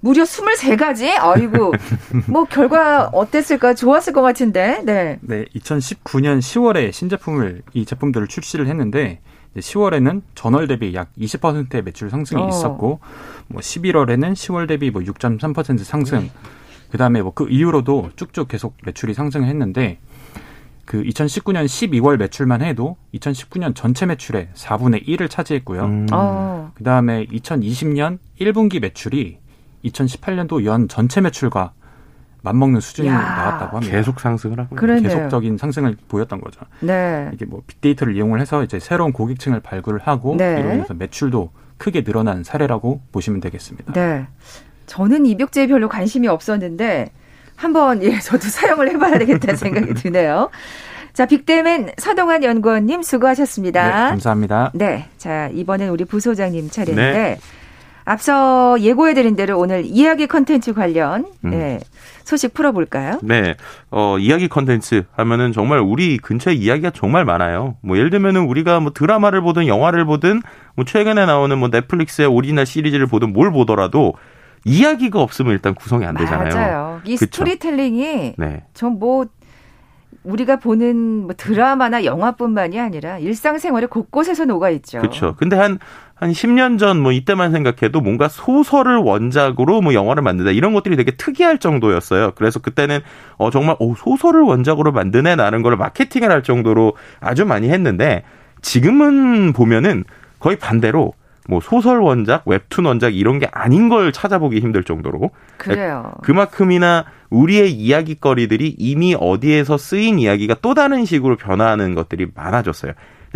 무려 0.00 0.24
23가지? 0.24 1.08
아이고. 1.18 1.72
뭐 2.28 2.44
결과 2.44 3.06
어땠을까? 3.08 3.74
좋았을 3.74 4.12
것 4.12 4.22
같은데. 4.22 4.80
네. 4.84 5.18
네, 5.22 5.44
2019년 5.56 6.38
10월에 6.38 6.92
신제품을 6.92 7.62
이 7.72 7.84
제품들을 7.84 8.26
출시를 8.28 8.66
했는데 8.68 9.20
10월에는 9.56 10.22
전월 10.34 10.66
대비 10.68 10.94
약 10.94 11.08
20%의 11.18 11.82
매출 11.82 12.10
상승이 12.10 12.42
어. 12.42 12.48
있었고 12.48 13.00
뭐 13.48 13.60
11월에는 13.60 14.32
10월 14.32 14.68
대비 14.68 14.90
뭐 14.90 15.02
6.3% 15.02 15.82
상승. 15.84 16.20
네. 16.20 16.30
그다음에 16.90 17.20
뭐 17.22 17.32
그 17.34 17.48
이후로도 17.50 18.10
쭉쭉 18.16 18.48
계속 18.48 18.76
매출이 18.84 19.12
상승했는데 19.14 19.98
그 20.84 21.02
2019년 21.02 21.64
12월 21.66 22.16
매출만 22.16 22.62
해도 22.62 22.96
2019년 23.14 23.74
전체 23.74 24.06
매출의 24.06 24.50
4분의 24.54 25.06
1을 25.08 25.28
차지했고요. 25.28 25.84
음. 25.84 26.06
어. 26.12 26.70
그 26.74 26.84
다음에 26.84 27.26
2020년 27.26 28.18
1분기 28.40 28.80
매출이 28.80 29.38
2018년도 29.86 30.64
연 30.64 30.88
전체 30.88 31.20
매출과 31.20 31.72
맞먹는 32.42 32.80
수준이 32.80 33.08
야. 33.08 33.12
나왔다고 33.18 33.76
합니다. 33.78 33.96
계속 33.96 34.20
상승을 34.20 34.60
하고 34.60 34.76
그러네요. 34.76 35.02
계속적인 35.02 35.58
상승을 35.58 35.96
보였던 36.08 36.40
거죠. 36.40 36.60
네. 36.80 37.28
이게 37.34 37.44
뭐 37.44 37.62
빅데이터를 37.66 38.14
이용을 38.14 38.40
해서 38.40 38.62
이제 38.62 38.78
새로운 38.78 39.12
고객층을 39.12 39.60
발굴을 39.60 40.00
하고 40.04 40.36
네. 40.36 40.60
이로 40.60 40.72
인해서 40.72 40.94
매출도 40.94 41.50
크게 41.78 42.04
늘어난 42.04 42.44
사례라고 42.44 43.00
보시면 43.12 43.40
되겠습니다. 43.40 43.92
네. 43.94 44.26
저는 44.86 45.26
입욕제에 45.26 45.66
별로 45.66 45.88
관심이 45.88 46.28
없었는데 46.28 47.10
한번 47.56 48.02
예, 48.04 48.18
저도 48.20 48.48
사용을 48.48 48.90
해봐야 48.90 49.18
되겠다는 49.18 49.56
생각이 49.56 49.94
드네요. 49.94 50.50
자, 51.12 51.24
빅데맨 51.26 51.92
서동환 51.96 52.44
연구원님 52.44 53.02
수고하셨습니다. 53.02 53.84
네, 53.84 53.90
감사합니다. 54.10 54.70
네. 54.74 55.08
자, 55.16 55.48
이번엔 55.48 55.88
우리 55.88 56.04
부소장님 56.04 56.68
차례인데 56.70 57.12
네. 57.12 57.38
앞서 58.06 58.76
예고해드린 58.80 59.34
대로 59.34 59.58
오늘 59.58 59.84
이야기 59.84 60.28
컨텐츠 60.28 60.74
관련 60.74 61.26
음. 61.44 61.50
네, 61.50 61.80
소식 62.22 62.54
풀어볼까요? 62.54 63.18
네, 63.22 63.56
어, 63.90 64.16
이야기 64.18 64.46
컨텐츠 64.48 65.04
하면은 65.16 65.52
정말 65.52 65.80
우리 65.80 66.16
근처에 66.16 66.54
이야기가 66.54 66.90
정말 66.90 67.24
많아요. 67.24 67.76
뭐 67.82 67.98
예를 67.98 68.10
들면은 68.10 68.42
우리가 68.42 68.78
뭐 68.78 68.92
드라마를 68.94 69.40
보든 69.40 69.66
영화를 69.66 70.04
보든 70.04 70.40
뭐 70.76 70.84
최근에 70.84 71.26
나오는 71.26 71.58
뭐 71.58 71.68
넷플릭스의 71.68 72.28
오리지널 72.28 72.64
시리즈를 72.64 73.06
보든 73.08 73.32
뭘 73.32 73.50
보더라도 73.50 74.14
이야기가 74.64 75.20
없으면 75.20 75.52
일단 75.52 75.74
구성이 75.74 76.06
안 76.06 76.16
되잖아요. 76.16 76.54
맞아요. 76.54 77.00
이 77.04 77.16
그쵸? 77.16 77.26
스토리텔링이 77.26 78.34
네. 78.38 78.64
전뭐 78.72 79.26
우리가 80.26 80.56
보는 80.56 80.96
뭐 81.24 81.34
드라마나 81.36 82.04
영화뿐만이 82.04 82.78
아니라 82.80 83.18
일상생활에 83.18 83.86
곳곳에서 83.86 84.44
녹아 84.44 84.70
있죠. 84.70 84.98
그렇죠. 85.00 85.34
근데 85.36 85.56
한 85.56 85.78
한 86.16 86.30
10년 86.30 86.78
전 86.78 86.96
뭐 87.02 87.12
이때만 87.12 87.52
생각해도 87.52 88.00
뭔가 88.00 88.26
소설을 88.28 88.96
원작으로 88.96 89.82
뭐 89.82 89.92
영화를 89.92 90.22
만든다 90.22 90.50
이런 90.50 90.72
것들이 90.72 90.96
되게 90.96 91.12
특이할 91.14 91.58
정도였어요. 91.58 92.32
그래서 92.36 92.58
그때는 92.58 93.00
어 93.36 93.50
정말 93.50 93.76
오 93.78 93.94
소설을 93.94 94.40
원작으로 94.40 94.92
만드네 94.92 95.36
라는 95.36 95.62
걸 95.62 95.76
마케팅을 95.76 96.30
할 96.30 96.42
정도로 96.42 96.96
아주 97.20 97.44
많이 97.44 97.68
했는데 97.68 98.24
지금은 98.62 99.52
보면은 99.52 100.04
거의 100.38 100.56
반대로 100.56 101.12
뭐 101.48 101.60
소설 101.60 102.00
원작, 102.00 102.42
웹툰 102.46 102.86
원작 102.86 103.14
이런 103.14 103.38
게 103.38 103.48
아닌 103.52 103.88
걸 103.88 104.10
찾아보기 104.10 104.58
힘들 104.60 104.84
정도로 104.84 105.30
그래요. 105.58 106.12
그만큼이나 106.22 107.04
우리의 107.30 107.72
이야기거리들이 107.72 108.76
이미 108.78 109.16
어디에서 109.18 109.78
쓰인 109.78 110.18
이야기가 110.18 110.56
또 110.62 110.74
다른 110.74 111.04
식으로 111.04 111.36
변화하는 111.36 111.94
것들이 111.94 112.26
많아졌어요. 112.34 112.92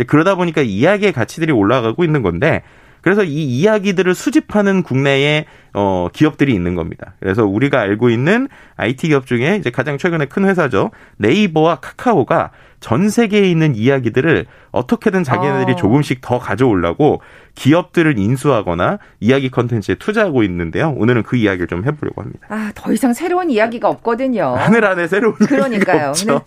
그러다 0.07 0.35
보니까 0.35 0.61
이야기의 0.61 1.11
가치들이 1.13 1.51
올라가고 1.51 2.03
있는 2.03 2.21
건데 2.21 2.63
그래서 3.01 3.23
이 3.23 3.43
이야기들을 3.43 4.13
수집하는 4.13 4.83
국내의 4.83 5.45
어 5.73 6.07
기업들이 6.11 6.53
있는 6.53 6.75
겁니다. 6.75 7.13
그래서 7.19 7.45
우리가 7.45 7.79
알고 7.79 8.09
있는 8.09 8.47
IT 8.75 9.07
기업 9.07 9.25
중에 9.25 9.55
이제 9.57 9.69
가장 9.69 9.97
최근에 9.97 10.25
큰 10.25 10.45
회사죠. 10.45 10.91
네이버와 11.17 11.77
카카오가 11.77 12.51
전 12.81 13.09
세계에 13.09 13.49
있는 13.49 13.75
이야기들을 13.75 14.47
어떻게든 14.71 15.23
자기네들이 15.23 15.73
어. 15.73 15.75
조금씩 15.75 16.19
더 16.21 16.39
가져오려고 16.39 17.21
기업들을 17.55 18.17
인수하거나 18.17 18.97
이야기 19.19 19.51
컨텐츠에 19.51 19.95
투자하고 19.95 20.43
있는데요. 20.43 20.93
오늘은 20.97 21.23
그 21.23 21.35
이야기를 21.35 21.67
좀 21.67 21.85
해보려고 21.85 22.21
합니다. 22.21 22.47
아, 22.49 22.71
더 22.73 22.91
이상 22.91 23.13
새로운 23.13 23.49
이야기가 23.51 23.87
없거든요. 23.87 24.55
하늘 24.55 24.83
안에 24.85 25.07
새로운 25.07 25.35
그러니까요. 25.35 26.09
없죠. 26.09 26.41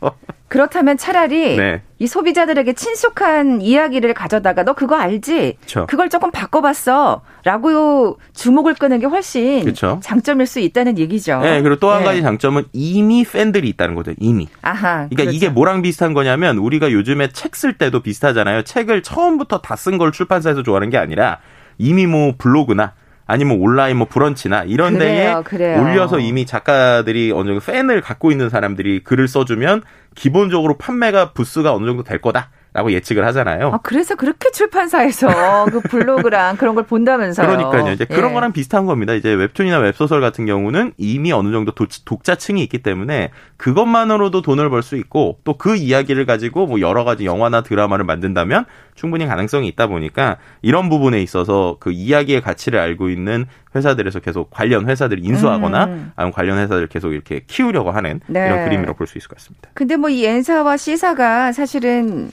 그렇다면 0.48 0.96
차라리 0.96 1.56
네. 1.56 1.82
이 1.98 2.06
소비자들에게 2.06 2.74
친숙한 2.74 3.60
이야기를 3.60 4.14
가져다가 4.14 4.62
너 4.62 4.72
그거 4.74 4.94
알지? 4.96 5.56
그쵸. 5.60 5.86
그걸 5.88 6.08
조금 6.08 6.30
바꿔봤어. 6.30 7.22
라고 7.44 8.18
주목을 8.34 8.74
끄는 8.74 9.00
게 9.00 9.06
훨씬 9.14 9.64
그쵸. 9.64 10.00
장점일 10.02 10.46
수 10.46 10.58
있다는 10.60 10.98
얘기죠. 10.98 11.40
네, 11.40 11.62
그리고 11.62 11.76
또한 11.76 12.00
네. 12.00 12.04
가지 12.06 12.22
장점은 12.22 12.64
이미 12.72 13.24
팬들이 13.24 13.68
있다는 13.70 13.94
거죠. 13.94 14.12
이미. 14.18 14.48
아하. 14.62 15.06
그러니까 15.08 15.16
그렇죠. 15.22 15.30
이게 15.36 15.48
뭐랑 15.48 15.82
비슷한 15.82 16.12
거냐면 16.14 16.58
우리가 16.58 16.90
요즘에 16.92 17.28
책 17.28 17.54
쓸 17.54 17.78
때도 17.78 18.00
비슷하잖아요. 18.00 18.62
책을 18.62 19.02
처음부터 19.04 19.60
다 19.60 19.76
쓴 19.76 19.96
걸 19.98 20.10
출판사에서 20.12 20.62
좋아하는 20.64 20.90
게 20.90 20.98
아니라 20.98 21.38
이미 21.78 22.06
뭐 22.06 22.34
블로그나 22.36 22.92
아니면 23.26 23.58
온라인 23.60 23.96
뭐 23.96 24.06
브런치나 24.08 24.64
이런 24.64 24.94
그래요, 24.98 25.36
데에 25.36 25.42
그래요. 25.44 25.80
올려서 25.82 26.18
이미 26.18 26.44
작가들이 26.44 27.32
어느 27.32 27.48
정도 27.48 27.60
팬을 27.64 28.00
갖고 28.00 28.30
있는 28.32 28.50
사람들이 28.50 29.02
글을 29.04 29.28
써주면 29.28 29.82
기본적으로 30.14 30.76
판매가 30.76 31.32
부스가 31.32 31.72
어느 31.72 31.86
정도 31.86 32.02
될 32.02 32.20
거다. 32.20 32.50
라고 32.74 32.90
예측을 32.90 33.24
하잖아요. 33.26 33.68
아, 33.72 33.78
그래서 33.84 34.16
그렇게 34.16 34.50
출판사에서 34.50 35.28
그 35.70 35.80
블로그랑 35.80 36.56
그런 36.56 36.74
걸 36.74 36.82
본다면서요. 36.84 37.46
그러니까요. 37.46 37.92
이제 37.92 38.04
그런 38.04 38.30
예. 38.30 38.34
거랑 38.34 38.52
비슷한 38.52 38.84
겁니다. 38.84 39.14
이제 39.14 39.32
웹툰이나 39.32 39.78
웹소설 39.78 40.20
같은 40.20 40.44
경우는 40.44 40.92
이미 40.96 41.30
어느 41.32 41.52
정도 41.52 41.70
도, 41.70 41.86
독자층이 42.04 42.60
있기 42.64 42.78
때문에 42.78 43.30
그것만으로도 43.58 44.42
돈을 44.42 44.68
벌 44.70 44.82
수 44.82 44.96
있고 44.96 45.38
또 45.44 45.54
그 45.56 45.76
이야기를 45.76 46.26
가지고 46.26 46.66
뭐 46.66 46.80
여러 46.80 47.04
가지 47.04 47.24
영화나 47.24 47.62
드라마를 47.62 48.04
만든다면 48.04 48.64
충분히 48.96 49.24
가능성이 49.24 49.68
있다 49.68 49.86
보니까 49.86 50.36
이런 50.60 50.90
부분에 50.90 51.22
있어서 51.22 51.76
그 51.78 51.92
이야기의 51.92 52.42
가치를 52.42 52.80
알고 52.80 53.08
있는 53.08 53.46
회사들에서 53.74 54.18
계속 54.20 54.50
관련 54.50 54.88
회사들을 54.90 55.24
인수하거나 55.24 55.84
음. 55.84 56.12
아니면 56.16 56.32
관련 56.32 56.58
회사들을 56.58 56.88
계속 56.88 57.12
이렇게 57.12 57.42
키우려고 57.46 57.92
하는 57.92 58.20
네. 58.26 58.46
이런 58.46 58.64
그림이라고 58.64 58.98
볼 58.98 59.06
수 59.06 59.16
있을 59.16 59.28
것 59.28 59.38
같습니다. 59.38 59.70
근데 59.74 59.96
뭐 59.96 60.10
이 60.10 60.26
N사와 60.26 60.76
C사가 60.76 61.52
사실은 61.52 62.30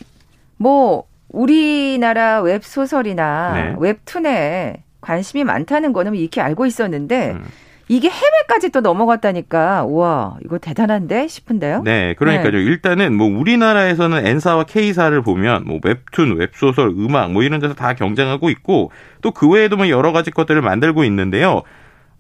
뭐 0.62 1.06
우리나라 1.30 2.42
웹 2.42 2.64
소설이나 2.64 3.54
네. 3.54 3.76
웹툰에 3.80 4.84
관심이 5.02 5.44
많다는 5.44 5.92
거는 5.92 6.14
이렇게 6.14 6.40
알고 6.40 6.68
있었는데 6.68 7.32
음. 7.32 7.44
이게 7.88 8.10
해외까지 8.10 8.70
또 8.70 8.80
넘어갔다니까 8.82 9.84
우와 9.86 10.38
이거 10.46 10.60
대단한데 10.60 11.28
싶은데요. 11.28 11.82
네, 11.84 12.14
그러니까요. 12.14 12.52
네. 12.52 12.58
일단은 12.60 13.16
뭐 13.16 13.28
우리나라에서는 13.28 14.26
N사와 14.26 14.64
K사를 14.66 15.20
보면 15.24 15.66
뭐 15.66 15.80
웹툰, 15.84 16.38
웹소설, 16.38 16.90
음악 16.90 17.32
뭐 17.32 17.44
이런 17.44 17.60
데서 17.60 17.74
다 17.74 17.94
경쟁하고 17.94 18.50
있고 18.52 18.92
또 19.22 19.32
그 19.32 19.50
외에도 19.50 19.76
뭐 19.76 19.90
여러 19.90 20.12
가지 20.12 20.30
것들을 20.30 20.62
만들고 20.62 21.04
있는데요. 21.06 21.64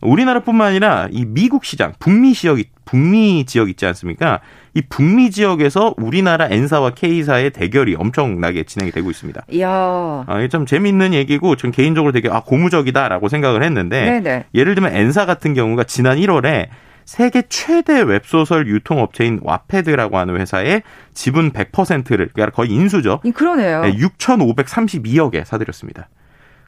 우리나라뿐만 0.01 0.67
아니라 0.67 1.07
이 1.11 1.25
미국 1.25 1.65
시장, 1.65 1.93
북미 1.99 2.33
지역이 2.33 2.65
북미 2.85 3.45
지역 3.45 3.69
있지 3.69 3.85
않습니까? 3.85 4.39
이 4.73 4.81
북미 4.81 5.31
지역에서 5.31 5.93
우리나라 5.97 6.47
N사와 6.49 6.91
K사의 6.91 7.51
대결이 7.51 7.95
엄청나게 7.95 8.63
진행이 8.63 8.91
되고 8.91 9.09
있습니다. 9.09 9.43
이야. 9.49 9.69
아, 9.69 10.47
좀 10.49 10.65
재밌는 10.65 11.13
얘기고 11.13 11.55
전 11.55 11.71
개인적으로 11.71 12.11
되게 12.11 12.29
아 12.29 12.41
고무적이다라고 12.41 13.29
생각을 13.29 13.63
했는데 13.63 14.19
네네. 14.19 14.45
예를 14.55 14.75
들면 14.75 14.95
N사 14.95 15.25
같은 15.25 15.53
경우가 15.53 15.83
지난 15.83 16.17
1월에 16.17 16.67
세계 17.05 17.43
최대 17.49 18.01
웹소설 18.01 18.67
유통업체인 18.67 19.39
와패드라고 19.43 20.17
하는 20.17 20.39
회사의 20.39 20.83
지분 21.13 21.51
100%를 21.51 22.29
그러니까 22.33 22.55
거의 22.55 22.71
인수죠. 22.71 23.19
그러네요. 23.33 23.81
6,532억에 23.81 25.43
사들였습니다. 25.43 26.09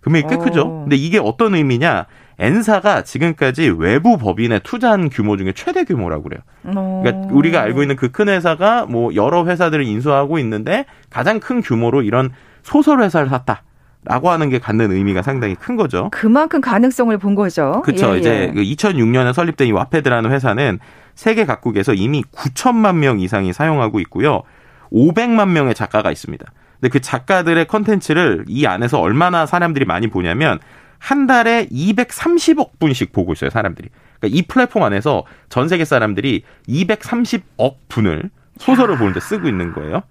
금액이 0.02 0.28
꽤 0.30 0.36
오. 0.36 0.40
크죠. 0.40 0.82
근데 0.82 0.96
이게 0.96 1.18
어떤 1.18 1.56
의미냐? 1.56 2.06
N사가 2.40 3.04
지금까지 3.04 3.70
외부 3.78 4.18
법인에 4.18 4.60
투자한 4.60 5.10
규모 5.10 5.38
중에 5.38 5.52
최대 5.54 5.84
규모라고 5.84 6.24
그래요. 6.24 6.42
그러니까 6.64 7.34
우리가 7.34 7.62
알고 7.62 7.82
있는 7.82 7.96
그 7.96 8.14
큰 8.14 8.30
회사가 8.30 8.86
뭐 8.86 9.14
여러 9.16 9.46
회사들을 9.46 9.84
인수하고 9.86 10.38
있는데 10.40 10.86
가장 11.10 11.40
큰 11.40 11.62
규모로 11.62 12.04
이런 12.04 12.30
소설 12.62 13.02
회사를 13.02 13.28
샀다. 13.30 13.64
라고 14.06 14.30
하는 14.30 14.50
게 14.50 14.60
갖는 14.60 14.92
의미가 14.92 15.22
상당히 15.22 15.56
큰 15.56 15.78
거죠. 15.78 16.10
그만큼 16.12 16.60
가능성을 16.60 17.18
본 17.20 17.36
거죠. 17.36 17.82
그렇죠. 17.86 18.16
예, 18.16 18.20
이제 18.20 18.52
예. 18.54 18.62
2006년에 18.62 19.28
그 19.28 19.34
설립된 19.34 19.68
이 19.70 19.72
와페드라는 19.72 20.30
회사는 20.30 20.80
세계 21.16 21.46
각국에서 21.46 21.94
이미 21.94 22.22
9천만 22.24 22.98
명 22.98 23.22
이상이 23.22 23.54
사용하고 23.54 24.02
있고요. 24.02 24.44
500만 24.92 25.50
명의 25.50 25.74
작가가 25.74 26.12
있습니다. 26.12 26.46
근데 26.82 26.90
그 26.92 27.00
작가들의 27.00 27.66
컨텐츠를 27.66 28.44
이 28.50 28.66
안에서 28.66 29.00
얼마나 29.00 29.46
사람들이 29.46 29.86
많이 29.86 30.08
보냐면 30.08 30.60
한 31.04 31.28
달에 31.28 31.68
230억 31.68 32.80
분씩 32.80 33.12
보고 33.12 33.34
있어요, 33.34 33.50
사람들이. 33.50 33.90
그러니까 34.22 34.38
이 34.40 34.42
플랫폼 34.44 34.84
안에서 34.84 35.26
전 35.50 35.68
세계 35.68 35.84
사람들이 35.84 36.44
230억 36.70 37.76
분을 37.90 38.30
소설을 38.58 38.98
보는데 38.98 39.20
쓰고 39.20 39.50
있는 39.50 39.74
거예요. 39.74 40.04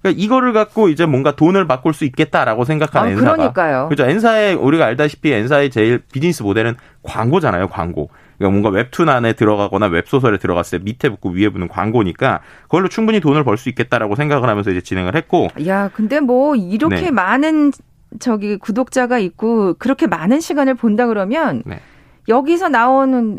그러니까 0.00 0.22
이거를 0.24 0.54
갖고 0.54 0.88
이제 0.88 1.04
뭔가 1.04 1.36
돈을 1.36 1.66
바꿀 1.66 1.92
수 1.92 2.06
있겠다라고 2.06 2.64
생각하는 2.64 3.08
아, 3.08 3.12
엔사가. 3.12 3.32
그러니까요. 3.34 3.88
그렇죠. 3.90 4.10
엔사의 4.10 4.54
우리가 4.54 4.86
알다시피 4.86 5.32
엔사의 5.32 5.68
제일 5.70 5.98
비즈니스 6.10 6.42
모델은 6.42 6.76
광고잖아요, 7.02 7.68
광고. 7.68 8.08
그러니까 8.38 8.58
뭔가 8.58 8.70
웹툰 8.78 9.08
안에 9.08 9.34
들어가거나 9.34 9.86
웹소설에 9.88 10.38
들어갔을 10.38 10.78
때 10.78 10.84
밑에 10.84 11.08
붙고 11.10 11.30
위에 11.30 11.50
붙는 11.50 11.68
광고니까 11.68 12.40
그걸로 12.62 12.88
충분히 12.88 13.20
돈을 13.20 13.44
벌 13.44 13.58
수 13.58 13.68
있겠다라고 13.68 14.14
생각을 14.14 14.48
하면서 14.48 14.70
이제 14.70 14.80
진행을 14.80 15.14
했고. 15.14 15.48
야, 15.66 15.90
근데 15.92 16.20
뭐 16.20 16.54
이렇게 16.56 17.02
네. 17.02 17.10
많은 17.10 17.72
저기 18.20 18.56
구독자가 18.56 19.18
있고 19.18 19.74
그렇게 19.74 20.06
많은 20.06 20.40
시간을 20.40 20.74
본다 20.74 21.06
그러면 21.06 21.62
네. 21.66 21.80
여기서 22.28 22.68
나오는 22.68 23.38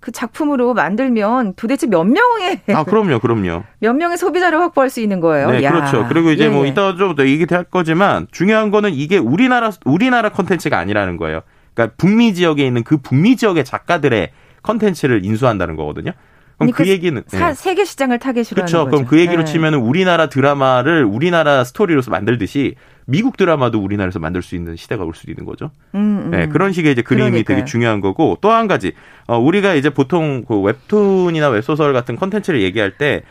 그 0.00 0.10
작품으로 0.10 0.74
만들면 0.74 1.54
도대체 1.54 1.86
몇 1.86 2.02
명의 2.04 2.60
아 2.74 2.82
그럼요 2.82 3.20
그럼요 3.20 3.62
몇 3.78 3.92
명의 3.94 4.18
소비자를 4.18 4.58
확보할 4.58 4.90
수 4.90 5.00
있는 5.00 5.20
거예요. 5.20 5.50
네 5.52 5.62
야. 5.62 5.70
그렇죠. 5.70 6.06
그리고 6.08 6.30
이제 6.30 6.48
뭐 6.48 6.54
예. 6.54 6.58
뭐 6.58 6.66
이따 6.66 6.96
좀 6.96 7.14
더 7.14 7.24
얘기할 7.26 7.64
거지만 7.64 8.26
중요한 8.32 8.70
거는 8.70 8.92
이게 8.94 9.16
우리나라 9.18 9.70
우리나라 9.84 10.30
컨텐츠가 10.30 10.76
아니라는 10.78 11.16
거예요. 11.18 11.42
그러니까 11.74 11.94
북미 11.96 12.34
지역에 12.34 12.66
있는 12.66 12.82
그 12.82 12.96
북미 12.98 13.36
지역의 13.36 13.64
작가들의 13.64 14.30
컨텐츠를 14.62 15.24
인수한다는 15.24 15.76
거거든요. 15.76 16.12
그럼 16.66 16.72
그 16.72 16.88
얘기는 16.88 17.22
사, 17.26 17.48
네. 17.48 17.54
세계 17.54 17.84
시장을 17.84 18.18
타겟으로 18.18 18.54
그렇죠. 18.56 18.78
하는 18.78 18.90
거죠. 18.90 18.96
그럼 19.04 19.06
그 19.08 19.18
얘기로 19.20 19.44
네. 19.44 19.52
치면은 19.52 19.80
우리나라 19.80 20.28
드라마를 20.28 21.04
우리나라 21.04 21.64
스토리로서 21.64 22.10
만들듯이 22.10 22.74
미국 23.06 23.36
드라마도 23.36 23.80
우리나라에서 23.80 24.18
만들 24.18 24.42
수 24.42 24.54
있는 24.54 24.76
시대가 24.76 25.04
올 25.04 25.14
수도 25.14 25.32
있는 25.32 25.44
거죠. 25.44 25.70
음, 25.94 26.22
음. 26.26 26.30
네, 26.30 26.46
그런 26.48 26.72
식의 26.72 26.92
이제 26.92 27.02
그림이 27.02 27.30
그러니까요. 27.30 27.56
되게 27.56 27.64
중요한 27.64 28.00
거고 28.00 28.38
또 28.40 28.50
한 28.52 28.68
가지 28.68 28.92
어, 29.26 29.38
우리가 29.38 29.74
이제 29.74 29.90
보통 29.90 30.44
그 30.46 30.60
웹툰이나 30.60 31.48
웹소설 31.48 31.92
같은 31.92 32.16
컨텐츠를 32.16 32.62
얘기할 32.62 32.92
때 32.98 33.22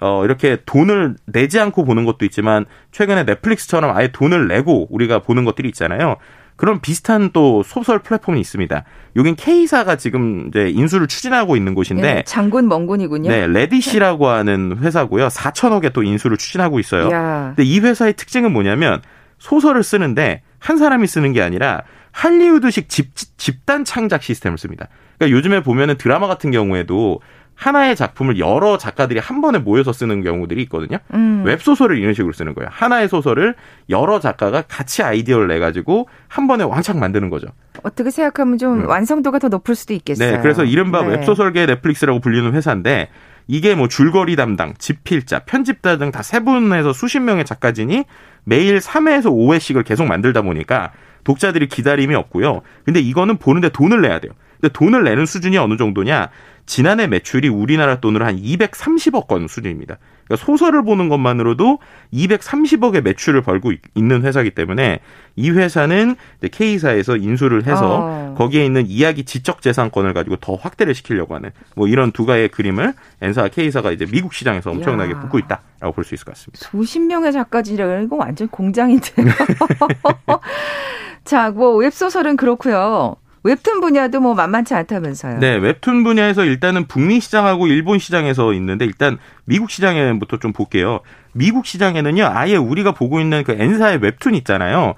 어, 0.00 0.24
이렇게 0.24 0.58
돈을 0.64 1.16
내지 1.26 1.58
않고 1.58 1.84
보는 1.84 2.04
것도 2.04 2.24
있지만 2.24 2.64
최근에 2.92 3.24
넷플릭스처럼 3.24 3.96
아예 3.96 4.08
돈을 4.12 4.46
내고 4.48 4.86
우리가 4.90 5.18
보는 5.20 5.44
것들이 5.44 5.68
있잖아요. 5.68 6.16
그런 6.58 6.80
비슷한 6.80 7.30
또 7.32 7.62
소설 7.62 8.00
플랫폼이 8.00 8.40
있습니다. 8.40 8.84
여긴 9.14 9.36
K사가 9.36 9.94
지금 9.94 10.48
이제 10.48 10.68
인수를 10.68 11.06
추진하고 11.06 11.56
있는 11.56 11.72
곳인데 11.72 12.14
네, 12.14 12.22
장군 12.26 12.68
멍군이군요. 12.68 13.30
네, 13.30 13.46
래디쉬라고 13.46 14.26
하는 14.26 14.76
회사고요. 14.78 15.28
4천억에 15.28 15.92
또 15.92 16.02
인수를 16.02 16.36
추진하고 16.36 16.80
있어요. 16.80 17.10
야. 17.12 17.52
근데 17.54 17.62
이 17.62 17.78
회사의 17.78 18.14
특징은 18.14 18.52
뭐냐면 18.52 19.00
소설을 19.38 19.84
쓰는데 19.84 20.42
한 20.58 20.78
사람이 20.78 21.06
쓰는 21.06 21.32
게 21.32 21.42
아니라 21.42 21.82
할리우드식 22.10 22.88
집, 22.88 23.10
집단 23.36 23.84
창작 23.84 24.24
시스템을 24.24 24.58
씁니다. 24.58 24.88
그러니까 25.16 25.36
요즘에 25.36 25.62
보면은 25.62 25.96
드라마 25.96 26.26
같은 26.26 26.50
경우에도 26.50 27.20
하나의 27.58 27.96
작품을 27.96 28.38
여러 28.38 28.78
작가들이 28.78 29.18
한 29.18 29.40
번에 29.40 29.58
모여서 29.58 29.92
쓰는 29.92 30.22
경우들이 30.22 30.62
있거든요. 30.62 30.98
음. 31.12 31.42
웹소설을 31.44 31.98
이런 31.98 32.14
식으로 32.14 32.32
쓰는 32.32 32.54
거예요. 32.54 32.68
하나의 32.72 33.08
소설을 33.08 33.56
여러 33.90 34.20
작가가 34.20 34.62
같이 34.62 35.02
아이디어를 35.02 35.48
내가지고 35.48 36.08
한 36.28 36.46
번에 36.46 36.62
왕창 36.62 37.00
만드는 37.00 37.30
거죠. 37.30 37.48
어떻게 37.82 38.10
생각하면 38.10 38.58
좀 38.58 38.82
음. 38.84 38.88
완성도가 38.88 39.40
더 39.40 39.48
높을 39.48 39.74
수도 39.74 39.92
있겠어요. 39.92 40.36
네, 40.36 40.40
그래서 40.40 40.62
이른바 40.64 41.02
네. 41.02 41.16
웹소설계 41.16 41.66
넷플릭스라고 41.66 42.20
불리는 42.20 42.54
회사인데 42.54 43.08
이게 43.48 43.74
뭐 43.74 43.88
줄거리 43.88 44.36
담당, 44.36 44.74
집필자, 44.78 45.40
편집자 45.40 45.98
등 45.98 46.12
다 46.12 46.22
세 46.22 46.38
분에서 46.40 46.92
수십 46.92 47.18
명의 47.18 47.44
작가진이 47.44 48.04
매일 48.44 48.78
3회에서 48.78 49.24
5회씩을 49.32 49.84
계속 49.84 50.06
만들다 50.06 50.42
보니까 50.42 50.92
독자들이 51.24 51.66
기다림이 51.66 52.14
없고요. 52.14 52.62
근데 52.84 53.00
이거는 53.00 53.38
보는데 53.38 53.68
돈을 53.68 54.00
내야 54.00 54.20
돼요. 54.20 54.32
근데 54.60 54.72
돈을 54.72 55.02
내는 55.02 55.26
수준이 55.26 55.56
어느 55.58 55.76
정도냐? 55.76 56.28
지난해 56.68 57.06
매출이 57.06 57.48
우리나라 57.48 57.98
돈으로 57.98 58.26
한 58.26 58.36
230억 58.36 59.30
원 59.32 59.48
수준입니다. 59.48 59.96
그러니까 60.26 60.44
소설을 60.44 60.84
보는 60.84 61.08
것만으로도 61.08 61.78
230억의 62.12 63.00
매출을 63.00 63.40
벌고 63.40 63.72
있는 63.94 64.22
회사이기 64.22 64.50
때문에 64.50 65.00
이 65.36 65.50
회사는 65.50 66.16
K사에서 66.52 67.16
인수를 67.16 67.66
해서 67.66 68.00
어. 68.02 68.34
거기에 68.36 68.66
있는 68.66 68.86
이야기 68.86 69.24
지적 69.24 69.62
재산권을 69.62 70.12
가지고 70.12 70.36
더 70.36 70.56
확대를 70.56 70.94
시키려고 70.94 71.34
하는 71.34 71.50
뭐 71.74 71.88
이런 71.88 72.12
두 72.12 72.26
가지의 72.26 72.50
그림을 72.50 72.92
N사와 73.22 73.48
K사가 73.48 73.90
이제 73.92 74.04
미국 74.04 74.34
시장에서 74.34 74.70
엄청나게 74.70 75.12
야. 75.12 75.20
붙고 75.20 75.38
있다라고 75.38 75.92
볼 75.94 76.04
수 76.04 76.14
있을 76.14 76.26
것 76.26 76.34
같습니다. 76.34 76.68
수십 76.70 77.00
명의 77.00 77.32
작가진이라고 77.32 78.04
이거 78.04 78.16
완전 78.16 78.46
공장인데요. 78.48 79.26
자, 81.24 81.50
뭐 81.50 81.76
웹소설은 81.76 82.36
그렇고요. 82.36 83.16
웹툰 83.44 83.80
분야도 83.80 84.20
뭐 84.20 84.34
만만치 84.34 84.74
않다면서요. 84.74 85.38
네, 85.38 85.54
웹툰 85.56 86.04
분야에서 86.04 86.44
일단은 86.44 86.86
북미 86.86 87.20
시장하고 87.20 87.66
일본 87.66 87.98
시장에서 87.98 88.52
있는데 88.54 88.84
일단 88.84 89.18
미국 89.44 89.70
시장에부터 89.70 90.38
좀 90.38 90.52
볼게요. 90.52 91.00
미국 91.32 91.66
시장에는요, 91.66 92.24
아예 92.26 92.56
우리가 92.56 92.92
보고 92.92 93.20
있는 93.20 93.44
그 93.44 93.52
N사의 93.52 93.98
웹툰 93.98 94.34
있잖아요. 94.36 94.94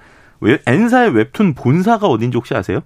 N사의 0.67 1.11
웹툰 1.15 1.55
본사가 1.55 2.07
어딘지 2.07 2.37
혹시 2.37 2.55
아세요? 2.55 2.81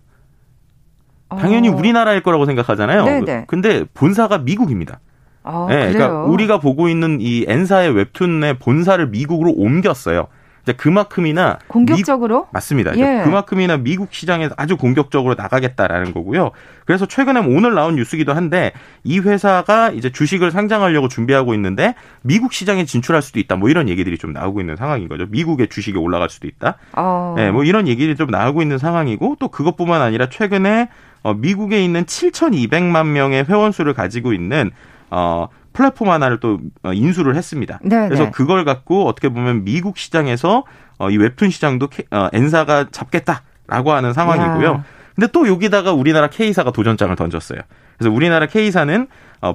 당연히 1.31 1.69
어... 1.69 1.73
우리나라일 1.75 2.23
거라고 2.23 2.47
생각하잖아요. 2.47 3.05
네네. 3.05 3.45
근데 3.47 3.85
본사가 3.95 4.39
미국입니다. 4.39 5.01
아, 5.43 5.67
네, 5.69 5.93
그러니까 5.93 6.25
우리가 6.25 6.59
보고 6.59 6.89
있는 6.89 7.19
이 7.21 7.45
N사의 7.47 7.95
웹툰의 7.95 8.59
본사를 8.59 9.07
미국으로 9.09 9.53
옮겼어요. 9.53 10.29
그만큼이나 10.73 11.59
공격적으로 11.69 12.43
미, 12.45 12.49
맞습니다. 12.53 12.97
예. 12.97 13.23
그만큼이나 13.25 13.77
미국 13.77 14.13
시장에서 14.13 14.55
아주 14.57 14.77
공격적으로 14.77 15.35
나가겠다라는 15.35 16.13
거고요. 16.15 16.53
그래서 16.87 17.07
최근에 17.07 17.41
오늘 17.41 17.75
나온 17.75 17.97
뉴스기도 17.97 18.33
한데 18.33 18.73
이 19.03 19.19
회사가 19.19 19.91
이제 19.91 20.11
주식을 20.11 20.51
상장하려고 20.51 21.09
준비하고 21.09 21.55
있는데 21.55 21.95
미국 22.23 22.53
시장에 22.53 22.85
진출할 22.85 23.23
수도 23.23 23.39
있다. 23.39 23.57
뭐 23.57 23.69
이런 23.69 23.89
얘기들이 23.89 24.19
좀 24.19 24.33
나오고 24.33 24.61
있는 24.61 24.77
상황인 24.77 25.09
거죠. 25.09 25.27
미국의 25.29 25.69
주식이 25.69 25.99
올라갈 25.99 26.31
수도 26.31 26.47
있다. 26.47 26.77
어. 26.93 27.35
네, 27.37 27.51
뭐 27.51 27.65
이런 27.65 27.87
얘기들이 27.89 28.17
좀 28.17 28.31
나오고 28.31 28.63
있는 28.63 28.79
상황이고 28.79 29.37
또 29.39 29.49
그것뿐만 29.49 30.01
아니라 30.01 30.29
최근에 30.29 30.89
어, 31.23 31.35
미국에 31.35 31.83
있는 31.83 32.05
7,200만 32.05 33.07
명의 33.07 33.45
회원 33.45 33.73
수를 33.73 33.95
가지고 33.95 34.33
있는 34.33 34.71
어 35.11 35.49
플랫폼 35.75 36.09
하나를 36.09 36.41
또 36.41 36.59
어, 36.83 36.95
인수를 36.95 37.37
했습니다. 37.37 37.79
네네. 37.83 38.09
그래서 38.09 38.25
네. 38.25 38.31
그걸 38.31 38.65
갖고 38.65 39.07
어떻게 39.07 39.29
보면 39.29 39.65
미국 39.65 39.99
시장에서 39.99 40.65
어, 40.99 41.11
이 41.11 41.19
웹툰 41.19 41.51
시장도 41.51 41.89
어, 42.11 42.29
N사가 42.33 42.87
잡겠다라고 42.91 43.93
하는 43.93 44.15
상황이고요. 44.15 44.69
야. 44.69 44.85
근데 45.15 45.29
또 45.33 45.47
여기다가 45.47 45.93
우리나라 45.93 46.29
K사가 46.29 46.71
도전장을 46.73 47.15
던졌어요. 47.15 47.61
그래서 47.99 48.13
우리나라 48.13 48.47
K사는 48.47 49.07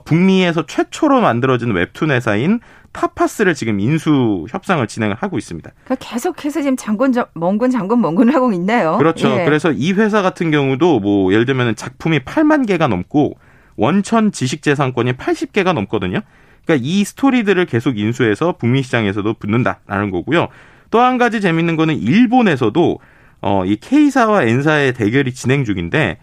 북미에서 0.06 0.68
최초로 0.68 1.20
만들어진 1.20 1.72
웹툰 1.72 2.12
회사인 2.12 2.60
타파스를 2.92 3.56
지금 3.56 3.80
인수 3.80 4.46
협상을 4.50 4.86
진행을 4.86 5.16
하고 5.20 5.38
있습니다. 5.38 5.70
그러니까 5.84 5.96
계속해서 6.10 6.62
지금 6.62 6.78
장군 6.78 7.14
멍군 7.34 7.72
장군 7.72 8.02
멍군을 8.02 8.34
하고 8.34 8.54
있네요. 8.54 8.98
그렇죠. 8.98 9.30
예. 9.32 9.46
그래서 9.46 9.72
이 9.72 9.94
회사 9.94 10.22
같은 10.22 10.52
경우도 10.52 11.00
뭐 11.00 11.34
예를 11.34 11.46
들면 11.46 11.76
작품이 11.76 12.20
8만 12.20 12.68
개가 12.68 12.88
넘고 12.88 13.38
원천 13.80 14.32
지식재산권이 14.32 15.14
80개가 15.14 15.74
넘거든요. 15.74 16.20
그러니까 16.66 16.86
이 16.86 17.04
스토리들을 17.04 17.66
계속 17.66 17.98
인수해서 17.98 18.56
북미 18.58 18.84
시장에서도 18.84 19.34
붙는다라는 19.34 20.12
거고요. 20.12 20.50
또 20.92 21.00
한 21.00 21.18
가지 21.18 21.40
재밌는 21.40 21.76
거는 21.76 21.98
일본에서도 21.98 23.00
어, 23.42 23.64
이 23.66 23.78
K사와 23.78 24.44
N사의 24.44 24.94
대결이 24.94 25.34
진행 25.34 25.64
중인데 25.64 26.18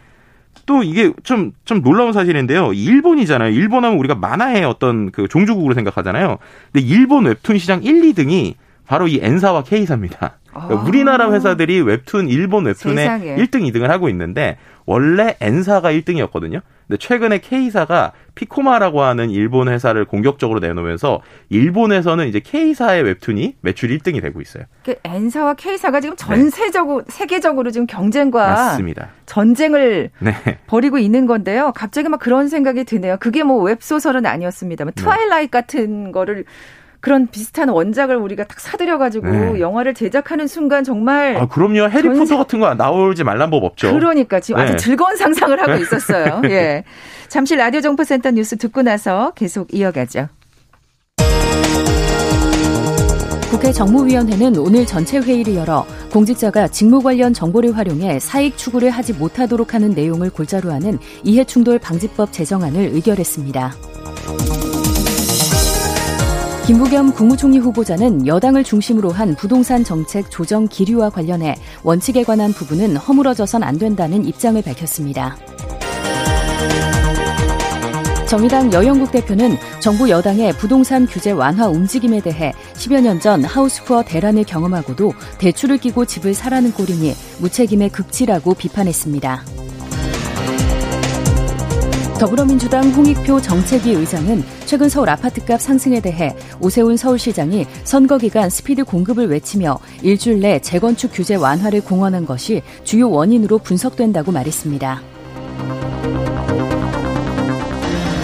또 0.66 0.83
이게 0.83 1.12
좀, 1.23 1.53
좀 1.64 1.83
놀라운 1.83 2.12
사실인데요. 2.12 2.73
일본이잖아요. 2.73 3.51
일본 3.55 3.85
하면 3.85 3.99
우리가 3.99 4.16
만화의 4.16 4.64
어떤 4.64 5.11
그 5.12 5.29
종주국으로 5.29 5.75
생각하잖아요. 5.75 6.38
근데 6.73 6.87
일본 6.87 7.27
웹툰 7.27 7.59
시장 7.59 7.83
1, 7.83 8.03
2등이 8.12 8.55
바로 8.87 9.07
이 9.09 9.19
N사와 9.23 9.62
K사입니다. 9.62 10.38
그러니까 10.53 10.81
아. 10.81 10.83
우리나라 10.85 11.33
회사들이 11.33 11.81
웹툰, 11.83 12.29
일본 12.29 12.66
웹툰에 12.66 12.97
세상에. 12.97 13.37
1등, 13.37 13.71
2등을 13.71 13.87
하고 13.88 14.09
있는데 14.09 14.59
원래 14.85 15.37
N사가 15.40 15.92
1등이었거든요. 15.92 16.61
근데 16.88 16.99
최근에 16.99 17.38
K사가 17.38 18.12
픽코마라고 18.35 19.03
하는 19.03 19.31
일본 19.31 19.68
회사를 19.68 20.05
공격적으로 20.05 20.61
내놓으면서 20.61 21.20
일본에서는 21.49 22.29
이제 22.29 22.38
K사의 22.38 23.03
웹툰이 23.03 23.57
매출 23.61 23.90
1등이 23.90 24.22
되고 24.22 24.40
있어요. 24.40 24.64
그 24.85 24.94
N사와 25.03 25.55
K사가 25.55 26.01
지금 26.01 26.16
전 26.16 26.51
세적으로 26.51 27.03
네. 27.03 27.07
세계적으로 27.09 27.70
지금 27.70 27.87
경쟁과 27.87 28.46
맞습니다. 28.49 29.09
전쟁을 29.27 30.11
네. 30.20 30.35
벌이고 30.66 30.99
있는 30.99 31.27
건데요. 31.27 31.72
갑자기 31.75 32.09
막 32.09 32.20
그런 32.20 32.49
생각이 32.49 32.85
드네요. 32.85 33.16
그게 33.18 33.42
뭐 33.42 33.62
웹소설은 33.62 34.25
아니었습니다만 34.27 34.94
네. 34.94 35.03
트와일라이트 35.03 35.51
같은 35.51 36.12
거를 36.12 36.44
그런 37.00 37.26
비슷한 37.28 37.68
원작을 37.68 38.16
우리가 38.16 38.44
딱 38.44 38.61
사들여가지고 38.61 39.26
네. 39.28 39.61
영화를 39.61 39.94
제작하는 39.94 40.46
순간 40.46 40.85
정말 40.85 41.37
아 41.37 41.46
그럼요 41.46 41.88
해리포터 41.88 42.16
전세... 42.16 42.37
같은 42.37 42.61
거 42.61 42.74
나올지 42.74 43.24
말란 43.24 43.50
법 43.50 43.64
없죠. 43.64 43.92
그러니까 43.92 44.40
지금 44.40 44.61
네. 44.61 44.68
아주 44.68 44.76
즐거운 44.76 45.16
상상을 45.16 45.61
하고 45.61 45.74
있었어요. 45.74 46.42
예. 46.50 46.85
잠시 47.28 47.56
라디오 47.56 47.80
정보센터 47.80 48.30
뉴스 48.30 48.56
듣고 48.56 48.82
나서 48.82 49.32
계속 49.35 49.72
이어가죠. 49.72 50.28
국회 53.50 53.72
정무위원회는 53.72 54.59
오늘 54.59 54.85
전체 54.85 55.18
회의를 55.18 55.54
열어 55.54 55.87
공직자가 56.12 56.68
직무 56.68 57.00
관련 57.00 57.32
정보를 57.32 57.76
활용해 57.76 58.18
사익 58.18 58.59
추구를 58.59 58.90
하지 58.90 59.12
못하도록 59.12 59.72
하는 59.72 59.90
내용을 59.90 60.30
골자로 60.30 60.72
하는 60.72 60.98
이해충돌 61.22 61.78
방지법 61.78 62.32
제정안을 62.32 62.90
의결했습니다. 62.92 63.72
김부겸 66.66 67.12
국무총리 67.12 67.59
후보자는 67.59 68.26
여당을 68.26 68.64
중심으로 68.64 69.11
한 69.12 69.37
부동산 69.37 69.85
정책 69.85 70.31
조정 70.33 70.66
기류와 70.66 71.11
관련해 71.11 71.55
원칙에 71.85 72.24
관한 72.24 72.52
부분은 72.52 72.96
허물어져선 72.96 73.62
안 73.62 73.79
된다는 73.79 74.24
입장을 74.24 74.61
밝혔습니다. 74.61 75.37
정의당 78.29 78.72
여영국 78.72 79.12
대표는 79.12 79.57
정부 79.79 80.11
여당의 80.11 80.55
부동산 80.55 81.07
규제 81.07 81.31
완화 81.31 81.68
움직임에 81.68 82.20
대해 82.20 82.52
10여 82.74 83.00
년 83.00 83.20
전 83.20 83.44
하우스푸어 83.44 84.02
대란을 84.02 84.42
경험하고도 84.42 85.12
대출을 85.38 85.79
끼고 85.79 86.05
집을 86.05 86.35
사라는 86.35 86.72
꼴이니 86.72 87.14
무책임의 87.38 87.90
극치라고 87.90 88.55
비판했습니다. 88.55 89.44
더불어민주당 92.18 92.88
홍익표 92.92 93.42
정책위 93.42 93.92
의장은 93.92 94.42
최근 94.64 94.88
서울 94.88 95.11
아파트값 95.11 95.61
상승에 95.61 96.00
대해 96.00 96.35
오세훈 96.61 96.96
서울시장이 96.96 97.66
선거 97.85 98.16
기간 98.16 98.48
스피드 98.48 98.85
공급을 98.85 99.29
외치며 99.29 99.79
일주일 100.00 100.40
내 100.40 100.59
재건축 100.59 101.11
규제 101.12 101.35
완화를 101.35 101.83
공언한 101.83 102.24
것이 102.24 102.62
주요 102.85 103.11
원인으로 103.11 103.59
분석된다고 103.59 104.33
말했습니다. 104.33 105.02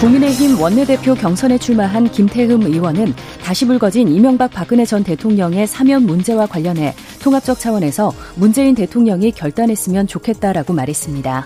국민의힘 0.01 0.59
원내대표 0.59 1.13
경선에 1.13 1.59
출마한 1.59 2.09
김태흠 2.09 2.63
의원은 2.63 3.13
다시 3.43 3.65
불거진 3.65 4.07
이명박 4.07 4.51
박근혜 4.51 4.85
전 4.85 5.03
대통령의 5.03 5.67
사면 5.67 6.03
문제와 6.07 6.47
관련해 6.47 6.95
통합적 7.21 7.59
차원에서 7.59 8.11
문재인 8.35 8.73
대통령이 8.73 9.31
결단했으면 9.31 10.07
좋겠다라고 10.07 10.73
말했습니다. 10.73 11.45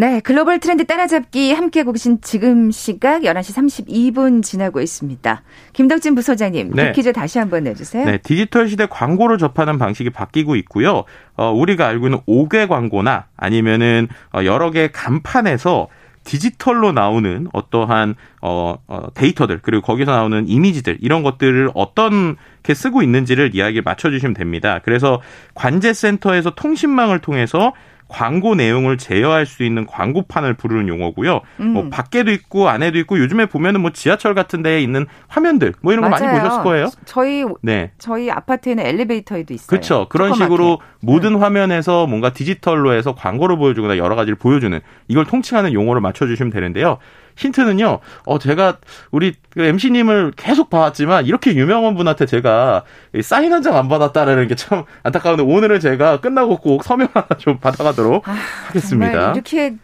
네, 0.00 0.20
글로벌 0.20 0.60
트렌드 0.60 0.86
따라잡기 0.86 1.52
함께 1.52 1.80
하고 1.80 1.92
계신 1.92 2.22
지금 2.22 2.70
시각 2.70 3.24
11시 3.24 4.14
32분 4.14 4.42
지나고 4.42 4.80
있습니다. 4.80 5.42
김덕진 5.74 6.14
부소장님, 6.14 6.70
네. 6.70 6.92
퀴즈 6.92 7.12
다시 7.12 7.38
한번 7.38 7.64
내주세요. 7.64 8.06
네, 8.06 8.16
디지털 8.16 8.70
시대 8.70 8.86
광고를 8.86 9.36
접하는 9.36 9.76
방식이 9.76 10.08
바뀌고 10.08 10.56
있고요. 10.56 11.04
어, 11.36 11.52
우리가 11.52 11.86
알고 11.86 12.06
있는 12.06 12.20
5개 12.26 12.66
광고나 12.66 13.26
아니면은 13.36 14.08
어, 14.32 14.42
여러 14.46 14.70
개 14.70 14.88
간판에서 14.90 15.88
디지털로 16.24 16.92
나오는 16.92 17.46
어떠한 17.52 18.14
어, 18.40 18.76
어 18.88 19.06
데이터들 19.12 19.60
그리고 19.60 19.82
거기서 19.82 20.12
나오는 20.12 20.48
이미지들 20.48 20.96
이런 21.02 21.22
것들을 21.22 21.70
어떻게 21.74 22.72
쓰고 22.72 23.02
있는지를 23.02 23.54
이야기를 23.54 23.82
맞춰 23.82 24.10
주시면 24.10 24.32
됩니다. 24.32 24.80
그래서 24.82 25.20
관제센터에서 25.54 26.54
통신망을 26.54 27.18
통해서 27.18 27.74
광고 28.10 28.56
내용을 28.56 28.98
제어할 28.98 29.46
수 29.46 29.62
있는 29.62 29.86
광고판을 29.86 30.54
부르는 30.54 30.88
용어고요. 30.88 31.40
음. 31.60 31.66
뭐 31.68 31.88
밖에도 31.88 32.32
있고 32.32 32.68
안에도 32.68 32.98
있고 32.98 33.18
요즘에 33.18 33.46
보면은 33.46 33.80
뭐 33.80 33.92
지하철 33.92 34.34
같은 34.34 34.62
데에 34.62 34.82
있는 34.82 35.06
화면들 35.28 35.74
뭐 35.80 35.92
이런 35.92 36.02
거 36.02 36.10
맞아요. 36.10 36.26
많이 36.26 36.40
보셨을 36.40 36.62
거예요. 36.64 36.90
저희 37.04 37.44
네. 37.62 37.92
저희 37.98 38.30
아파트에는 38.30 38.84
엘리베이터에도 38.84 39.54
있어요. 39.54 39.66
그렇죠. 39.68 40.06
그런 40.08 40.34
식으로 40.34 40.80
모든 41.00 41.34
음. 41.34 41.42
화면에서 41.42 42.08
뭔가 42.08 42.32
디지털로 42.32 42.92
해서 42.92 43.14
광고를 43.14 43.56
보여주거나 43.56 43.96
여러 43.96 44.16
가지를 44.16 44.36
보여주는 44.36 44.78
이걸 45.06 45.24
통칭하는 45.24 45.72
용어를 45.72 46.00
맞춰 46.00 46.26
주시면 46.26 46.50
되는데요. 46.50 46.98
힌트는요. 47.36 48.00
어 48.26 48.38
제가 48.38 48.78
우리 49.10 49.34
그 49.50 49.62
MC님을 49.62 50.32
계속 50.36 50.70
봐왔지만 50.70 51.26
이렇게 51.26 51.54
유명한 51.54 51.94
분한테 51.94 52.26
제가 52.26 52.84
사인 53.22 53.52
한 53.52 53.62
장 53.62 53.76
안 53.76 53.88
받았다라는 53.88 54.48
게 54.48 54.54
참 54.54 54.84
안타까운데 55.02 55.42
오늘은 55.42 55.80
제가 55.80 56.20
끝나고 56.20 56.58
꼭 56.58 56.84
서명 56.84 57.08
하나 57.14 57.26
좀 57.38 57.58
받아가도록 57.58 58.28
아, 58.28 58.34
하겠습니다. 58.68 59.32
이렇게 59.32 59.74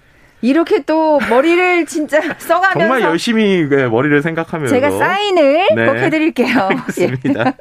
이렇게 0.42 0.82
또 0.82 1.18
머리를 1.30 1.86
진짜 1.86 2.20
써가면서 2.38 2.78
정말 2.78 3.00
열심히 3.00 3.66
네, 3.68 3.88
머리를 3.88 4.20
생각하면서 4.22 4.72
제가 4.74 4.90
사인을 4.90 5.68
네. 5.74 5.86
꼭 5.86 5.96
해드릴게요. 5.96 6.60
알겠습니다. 6.68 7.54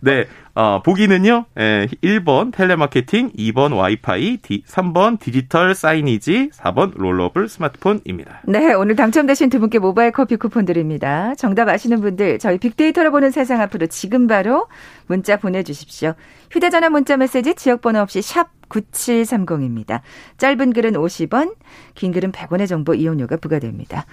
네, 0.00 0.26
어, 0.54 0.82
보기는요. 0.82 1.46
예, 1.58 1.88
1번 2.02 2.52
텔레마케팅, 2.52 3.30
2번 3.32 3.76
와이파이, 3.76 4.38
3번 4.38 5.18
디지털 5.20 5.74
사이니지, 5.74 6.50
4번 6.50 6.92
롤러블 6.96 7.48
스마트폰입니다. 7.48 8.42
네, 8.44 8.72
오늘 8.74 8.96
당첨되신 8.96 9.50
두 9.50 9.60
분께 9.60 9.78
모바일 9.78 10.12
커피 10.12 10.36
쿠폰 10.36 10.64
드립니다. 10.64 11.34
정답 11.36 11.68
아시는 11.68 12.00
분들 12.00 12.38
저희 12.38 12.58
빅데이터를 12.58 13.10
보는 13.10 13.30
세상 13.30 13.60
앞으로 13.60 13.86
지금 13.86 14.26
바로 14.26 14.66
문자 15.06 15.36
보내주십시오. 15.36 16.14
휴대전화 16.50 16.90
문자 16.90 17.16
메시지 17.16 17.54
지역번호 17.54 18.00
없이 18.00 18.22
샵 18.22 18.48
9730입니다. 18.70 20.00
짧은 20.38 20.72
글은 20.72 20.92
50원, 20.92 21.54
긴 21.94 22.12
글은 22.12 22.32
100원의 22.32 22.68
정보 22.68 22.94
이용료가 22.94 23.36
부과됩니다. 23.36 24.06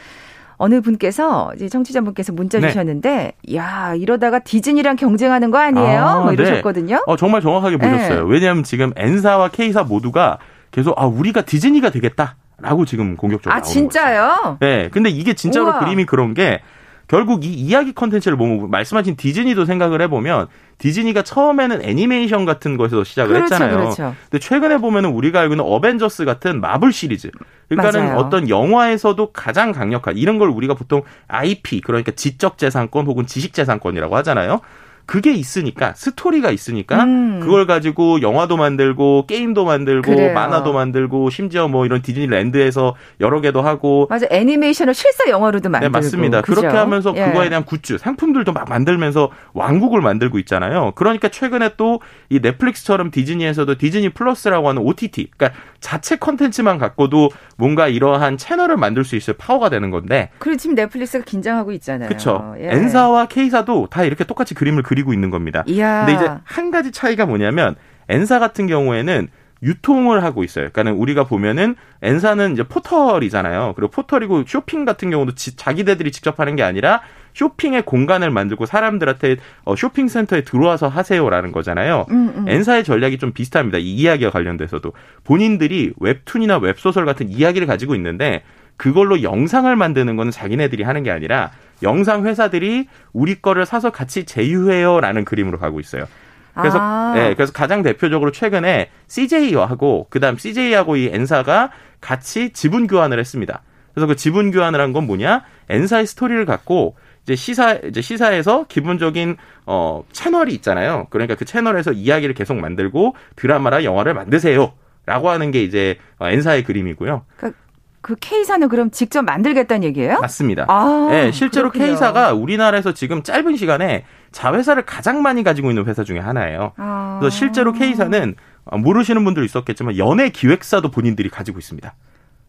어느 0.57 0.81
분께서 0.81 1.51
이제 1.55 1.69
청취자분께서 1.69 2.33
문자 2.33 2.59
네. 2.59 2.67
주셨는데 2.69 3.33
야 3.55 3.93
이러다가 3.95 4.39
디즈니랑 4.39 4.95
경쟁하는 4.95 5.51
거 5.51 5.59
아니에요? 5.59 5.99
아, 6.03 6.19
뭐 6.21 6.31
네. 6.31 6.33
이러셨거든요. 6.33 6.95
네. 6.95 7.01
어, 7.05 7.15
정말 7.15 7.41
정확하게 7.41 7.77
보셨어요. 7.77 8.25
네. 8.27 8.33
왜냐하면 8.33 8.63
지금 8.63 8.91
N사와 8.95 9.49
K사 9.49 9.83
모두가 9.83 10.39
계속 10.71 10.99
아 10.99 11.05
우리가 11.05 11.41
디즈니가 11.43 11.91
되겠다 11.91 12.35
라고 12.59 12.85
지금 12.85 13.15
공격적으로 13.15 13.55
아 13.55 13.61
진짜요? 13.61 14.57
네. 14.59 14.89
근데 14.89 15.09
이게 15.09 15.33
진짜로 15.33 15.67
우와. 15.67 15.79
그림이 15.79 16.05
그런 16.05 16.33
게 16.33 16.61
결국 17.07 17.45
이 17.45 17.47
이야기 17.47 17.93
컨텐츠를 17.93 18.37
보면 18.37 18.69
말씀하신 18.69 19.15
디즈니도 19.15 19.65
생각을 19.65 20.01
해보면 20.01 20.47
디즈니가 20.77 21.21
처음에는 21.23 21.81
애니메이션 21.81 22.45
같은 22.45 22.75
거에서 22.75 23.03
시작을 23.03 23.33
그렇죠, 23.35 23.55
했잖아요. 23.55 23.77
그렇죠. 23.77 24.15
근데 24.29 24.39
최근에 24.39 24.77
보면은 24.77 25.11
우리가 25.11 25.39
알고 25.39 25.53
있는 25.53 25.65
어벤져스 25.65 26.25
같은 26.25 26.59
마블 26.59 26.91
시리즈. 26.91 27.31
그러니까는 27.69 28.07
맞아요. 28.07 28.19
어떤 28.19 28.49
영화에서도 28.49 29.31
가장 29.31 29.71
강력한 29.71 30.17
이런 30.17 30.37
걸 30.37 30.49
우리가 30.49 30.73
보통 30.73 31.03
IP 31.27 31.81
그러니까 31.81 32.11
지적 32.11 32.57
재산권 32.57 33.05
혹은 33.07 33.25
지식 33.25 33.53
재산권이라고 33.53 34.15
하잖아요. 34.17 34.61
그게 35.07 35.33
있으니까 35.33 35.93
스토리가 35.95 36.51
있으니까 36.51 37.03
음. 37.03 37.39
그걸 37.39 37.65
가지고 37.65 38.21
영화도 38.21 38.57
만들고 38.57 39.25
게임도 39.25 39.65
만들고 39.65 40.11
그래요. 40.11 40.33
만화도 40.33 40.73
만들고 40.73 41.29
심지어 41.31 41.67
뭐 41.67 41.85
이런 41.85 42.01
디즈니랜드에서 42.03 42.95
여러 43.21 43.41
개도 43.41 43.61
하고 43.61 44.05
맞아 44.09 44.27
애니메이션을 44.29 44.93
실사 44.93 45.29
영화로도 45.29 45.69
만들고 45.69 45.91
네 45.91 45.97
맞습니다 45.97 46.41
그죠? 46.41 46.61
그렇게 46.61 46.77
하면서 46.77 47.13
예. 47.15 47.25
그거에 47.25 47.49
대한 47.49 47.65
굿즈 47.65 47.97
상품들도 47.97 48.53
막 48.53 48.69
만들면서 48.69 49.31
왕국을 49.53 50.01
만들고 50.01 50.37
있잖아요 50.39 50.91
그러니까 50.95 51.29
최근에 51.29 51.75
또 51.77 51.99
이 52.29 52.39
넷플릭스처럼 52.41 53.09
디즈니에서도 53.11 53.77
디즈니 53.77 54.09
플러스라고 54.09 54.67
하는 54.67 54.81
OTT 54.81 55.29
그러니까 55.37 55.57
자체 55.79 56.17
컨텐츠만 56.17 56.77
갖고도 56.77 57.29
뭔가 57.55 57.87
이러한 57.87 58.37
채널을 58.37 58.75
만들 58.75 59.05
수 59.05 59.15
있을 59.15 59.35
파워가 59.37 59.69
되는 59.69 59.91
건데 59.91 60.29
그리고 60.39 60.57
지금 60.57 60.75
넷플릭스가 60.75 61.23
긴장하고 61.23 61.71
있잖아요 61.73 62.09
그렇죠 62.09 62.55
예. 62.59 62.69
N사와 62.69 63.27
K사도 63.27 63.87
다 63.89 64.03
이렇게 64.03 64.25
똑같이 64.25 64.53
그림을 64.55 64.83
그리 64.83 64.96
그리고 64.97 65.13
있는 65.13 65.29
겁니다. 65.29 65.63
이야. 65.67 66.05
근데 66.05 66.13
이제 66.15 66.31
한 66.43 66.71
가지 66.71 66.91
차이가 66.91 67.27
뭐냐면 67.27 67.75
N사 68.09 68.39
같은 68.39 68.65
경우에는 68.65 69.27
유통을 69.61 70.23
하고 70.23 70.43
있어요. 70.43 70.69
그러니까는 70.71 70.93
우리가 70.93 71.25
보면은 71.25 71.75
N사는 72.01 72.53
이제 72.53 72.63
포털이잖아요. 72.63 73.73
그리고 73.75 73.91
포털이고 73.91 74.45
쇼핑 74.47 74.85
같은 74.85 75.11
경우도 75.11 75.35
지, 75.35 75.55
자기네들이 75.55 76.11
직접 76.11 76.39
하는 76.39 76.55
게 76.55 76.63
아니라 76.63 77.01
쇼핑의 77.35 77.83
공간을 77.83 78.31
만들고 78.31 78.65
사람들한테 78.65 79.37
어, 79.65 79.75
쇼핑 79.75 80.07
센터에 80.07 80.41
들어와서 80.41 80.87
하세요라는 80.87 81.51
거잖아요. 81.51 82.05
음, 82.09 82.33
음. 82.35 82.45
N사의 82.49 82.83
전략이 82.83 83.19
좀 83.19 83.33
비슷합니다. 83.33 83.77
이 83.77 83.93
이야기와 83.93 84.31
관련돼서도 84.31 84.93
본인들이 85.23 85.93
웹툰이나 85.99 86.57
웹소설 86.57 87.05
같은 87.05 87.29
이야기를 87.29 87.67
가지고 87.67 87.93
있는데 87.93 88.41
그걸로 88.77 89.21
영상을 89.21 89.75
만드는 89.75 90.15
거는 90.15 90.31
자기네들이 90.31 90.83
하는 90.83 91.03
게 91.03 91.11
아니라 91.11 91.51
영상 91.83 92.25
회사들이 92.25 92.87
우리 93.13 93.41
거를 93.41 93.65
사서 93.65 93.91
같이 93.91 94.25
제휴해요라는 94.25 95.25
그림으로 95.25 95.59
가고 95.59 95.79
있어요. 95.79 96.05
그래서 96.53 96.79
아. 96.81 97.11
네, 97.15 97.35
그래서 97.35 97.53
가장 97.53 97.83
대표적으로 97.83 98.31
최근에 98.31 98.89
CJ하고 99.07 100.07
그다음 100.09 100.37
CJ하고 100.37 100.95
이 100.95 101.09
N사가 101.13 101.71
같이 102.01 102.51
지분 102.51 102.87
교환을 102.87 103.19
했습니다. 103.19 103.61
그래서 103.93 104.07
그 104.07 104.15
지분 104.15 104.51
교환을 104.51 104.79
한 104.81 104.93
건 104.93 105.05
뭐냐? 105.05 105.43
N사의 105.69 106.07
스토리를 106.07 106.45
갖고 106.45 106.95
이제 107.23 107.35
시사 107.35 107.73
이제 107.73 108.01
시사에서 108.01 108.65
기본적인 108.67 109.37
어 109.65 110.03
채널이 110.11 110.53
있잖아요. 110.55 111.07
그러니까 111.09 111.35
그 111.35 111.45
채널에서 111.45 111.91
이야기를 111.91 112.33
계속 112.33 112.55
만들고 112.57 113.15
드라마나 113.35 113.83
영화를 113.83 114.13
만드세요 114.13 114.73
라고 115.05 115.29
하는 115.29 115.51
게 115.51 115.63
이제 115.63 115.97
N사의 116.19 116.63
그림이고요. 116.63 117.23
그러니까 117.37 117.59
그 118.07 118.15
K사는 118.21 118.69
그럼 118.69 118.89
직접 118.89 119.21
만들겠다는 119.23 119.83
얘기예요? 119.83 120.21
맞습니다. 120.21 120.65
아, 120.69 121.07
네, 121.11 121.33
실제로 121.33 121.69
그렇군요. 121.69 121.91
K사가 121.91 122.31
우리나라에서 122.31 122.93
지금 122.93 123.21
짧은 123.21 123.57
시간에 123.57 124.05
자회사를 124.31 124.85
가장 124.85 125.21
많이 125.21 125.43
가지고 125.43 125.71
있는 125.71 125.83
회사 125.83 126.05
중에 126.05 126.19
하나예요. 126.19 126.71
아. 126.77 127.17
그래서 127.19 127.35
실제로 127.35 127.73
K사는 127.73 128.35
모르시는 128.71 129.25
분들 129.25 129.43
있었겠지만 129.43 129.97
연예 129.97 130.29
기획사도 130.29 130.89
본인들이 130.89 131.27
가지고 131.27 131.59
있습니다. 131.59 131.93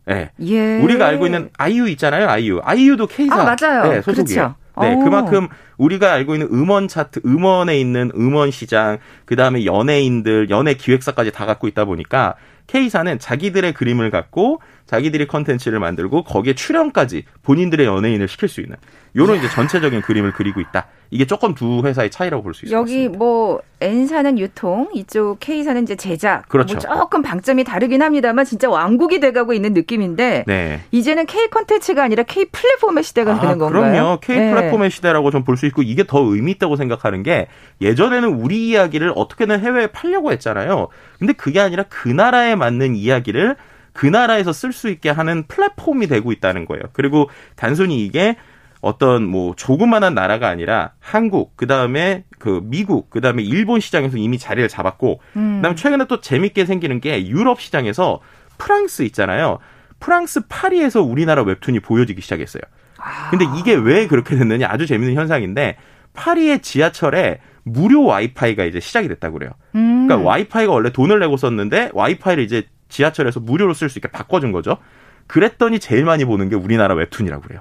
네. 0.06 0.30
예. 0.42 0.78
우리가 0.78 1.08
알고 1.08 1.26
있는 1.26 1.50
아이유 1.58 1.88
있잖아요, 1.88 2.28
아이유. 2.28 2.60
아이유도 2.62 3.08
K사 3.08 3.42
아, 3.42 3.56
맞아요. 3.56 3.90
네, 3.90 4.00
소속이에요. 4.00 4.40
그렇죠. 4.40 4.54
네, 4.80 4.94
오. 4.94 5.04
그만큼 5.04 5.48
우리가 5.76 6.12
알고 6.12 6.34
있는 6.34 6.48
음원 6.52 6.88
차트, 6.88 7.20
음원에 7.24 7.78
있는 7.78 8.10
음원 8.14 8.50
시장, 8.50 8.98
그 9.24 9.36
다음에 9.36 9.64
연예인들, 9.64 10.50
연예 10.50 10.74
기획사까지 10.74 11.32
다 11.32 11.46
갖고 11.46 11.68
있다 11.68 11.84
보니까 11.84 12.34
K사는 12.66 13.18
자기들의 13.18 13.72
그림을 13.74 14.10
갖고 14.10 14.60
자기들이 14.86 15.26
컨텐츠를 15.26 15.80
만들고 15.80 16.24
거기에 16.24 16.54
출연까지 16.54 17.24
본인들의 17.42 17.86
연예인을 17.86 18.28
시킬 18.28 18.48
수 18.48 18.60
있는 18.60 18.76
요런 19.16 19.38
이제 19.38 19.48
전체적인 19.48 20.02
그림을 20.02 20.32
그리고 20.32 20.60
있다. 20.60 20.86
이게 21.10 21.24
조금 21.26 21.54
두 21.54 21.80
회사의 21.84 22.10
차이라고 22.10 22.42
볼 22.42 22.54
수 22.54 22.66
있습니다. 22.66 22.78
여기 22.78 23.08
뭐 23.08 23.60
N사는 23.80 24.38
유통, 24.38 24.88
이쪽 24.92 25.40
K사는 25.40 25.82
이제 25.82 25.96
제작. 25.96 26.48
그렇죠. 26.48 26.74
뭐 26.74 26.80
조금 26.80 27.22
방점이 27.22 27.64
다르긴 27.64 28.02
합니다만 28.02 28.44
진짜 28.44 28.68
왕국이 28.68 29.20
돼가고 29.20 29.52
있는 29.54 29.72
느낌인데 29.72 30.44
네. 30.46 30.80
이제는 30.90 31.26
K 31.26 31.48
컨텐츠가 31.50 32.02
아니라 32.02 32.24
K 32.24 32.46
플랫폼의 32.50 33.04
시대가 33.04 33.34
아, 33.36 33.40
되는 33.40 33.58
건가요? 33.58 33.90
그럼요. 33.92 34.18
K 34.20 34.36
네. 34.38 34.50
플랫폼의 34.52 34.90
시대라고 34.90 35.30
좀 35.30 35.44
볼 35.44 35.56
수 35.56 35.66
있고 35.66 35.82
이게 35.82 36.04
더 36.04 36.20
의미 36.20 36.52
있다고 36.52 36.76
생각하는 36.76 37.22
게 37.22 37.46
예전에는 37.80 38.28
우리 38.28 38.68
이야기를 38.68 39.12
어떻게든 39.16 39.60
해외에 39.60 39.86
팔려고 39.86 40.30
했잖아요. 40.32 40.88
근데 41.18 41.32
그게 41.32 41.60
아니라 41.60 41.84
그 41.88 42.08
나라에 42.08 42.54
맞는 42.54 42.96
이야기를 42.96 43.56
그 43.92 44.06
나라에서 44.06 44.52
쓸 44.52 44.72
수 44.72 44.88
있게 44.90 45.10
하는 45.10 45.44
플랫폼이 45.48 46.06
되고 46.06 46.30
있다는 46.32 46.66
거예요. 46.66 46.82
그리고 46.92 47.30
단순히 47.56 48.04
이게 48.04 48.36
어떤 48.80 49.24
뭐 49.24 49.54
조그만한 49.56 50.14
나라가 50.14 50.48
아니라 50.48 50.92
한국, 51.00 51.56
그 51.56 51.66
다음에 51.66 52.24
그 52.38 52.60
미국, 52.64 53.10
그 53.10 53.20
다음에 53.20 53.42
일본 53.42 53.80
시장에서 53.80 54.16
이미 54.16 54.38
자리를 54.38 54.68
잡았고, 54.68 55.20
음. 55.36 55.56
그다음에 55.56 55.74
최근에 55.74 56.04
또 56.06 56.20
재밌게 56.20 56.64
생기는 56.64 57.00
게 57.00 57.26
유럽 57.26 57.60
시장에서 57.60 58.20
프랑스 58.56 59.02
있잖아요. 59.02 59.58
프랑스 60.00 60.46
파리에서 60.48 61.02
우리나라 61.02 61.42
웹툰이 61.42 61.80
보여지기 61.80 62.20
시작했어요. 62.20 62.62
아. 62.98 63.30
근데 63.30 63.46
이게 63.58 63.74
왜 63.74 64.06
그렇게 64.06 64.36
됐느냐 64.36 64.68
아주 64.70 64.86
재밌는 64.86 65.14
현상인데 65.14 65.76
파리의 66.12 66.60
지하철에 66.62 67.40
무료 67.64 68.04
와이파이가 68.04 68.64
이제 68.64 68.80
시작이 68.80 69.08
됐다고 69.08 69.38
그래요. 69.38 69.52
음. 69.74 70.06
그러니까 70.06 70.28
와이파이가 70.28 70.72
원래 70.72 70.90
돈을 70.90 71.18
내고 71.18 71.36
썼는데 71.36 71.90
와이파이를 71.92 72.42
이제 72.44 72.66
지하철에서 72.88 73.40
무료로 73.40 73.74
쓸 73.74 73.88
수 73.88 73.98
있게 73.98 74.08
바꿔준 74.08 74.52
거죠. 74.52 74.78
그랬더니 75.26 75.78
제일 75.78 76.04
많이 76.04 76.24
보는 76.24 76.48
게 76.48 76.56
우리나라 76.56 76.94
웹툰이라고 76.94 77.42
그래요. 77.42 77.60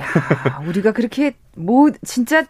야, 0.00 0.62
우리가 0.66 0.92
그렇게 0.92 1.34
뭐 1.56 1.90
진짜 2.04 2.44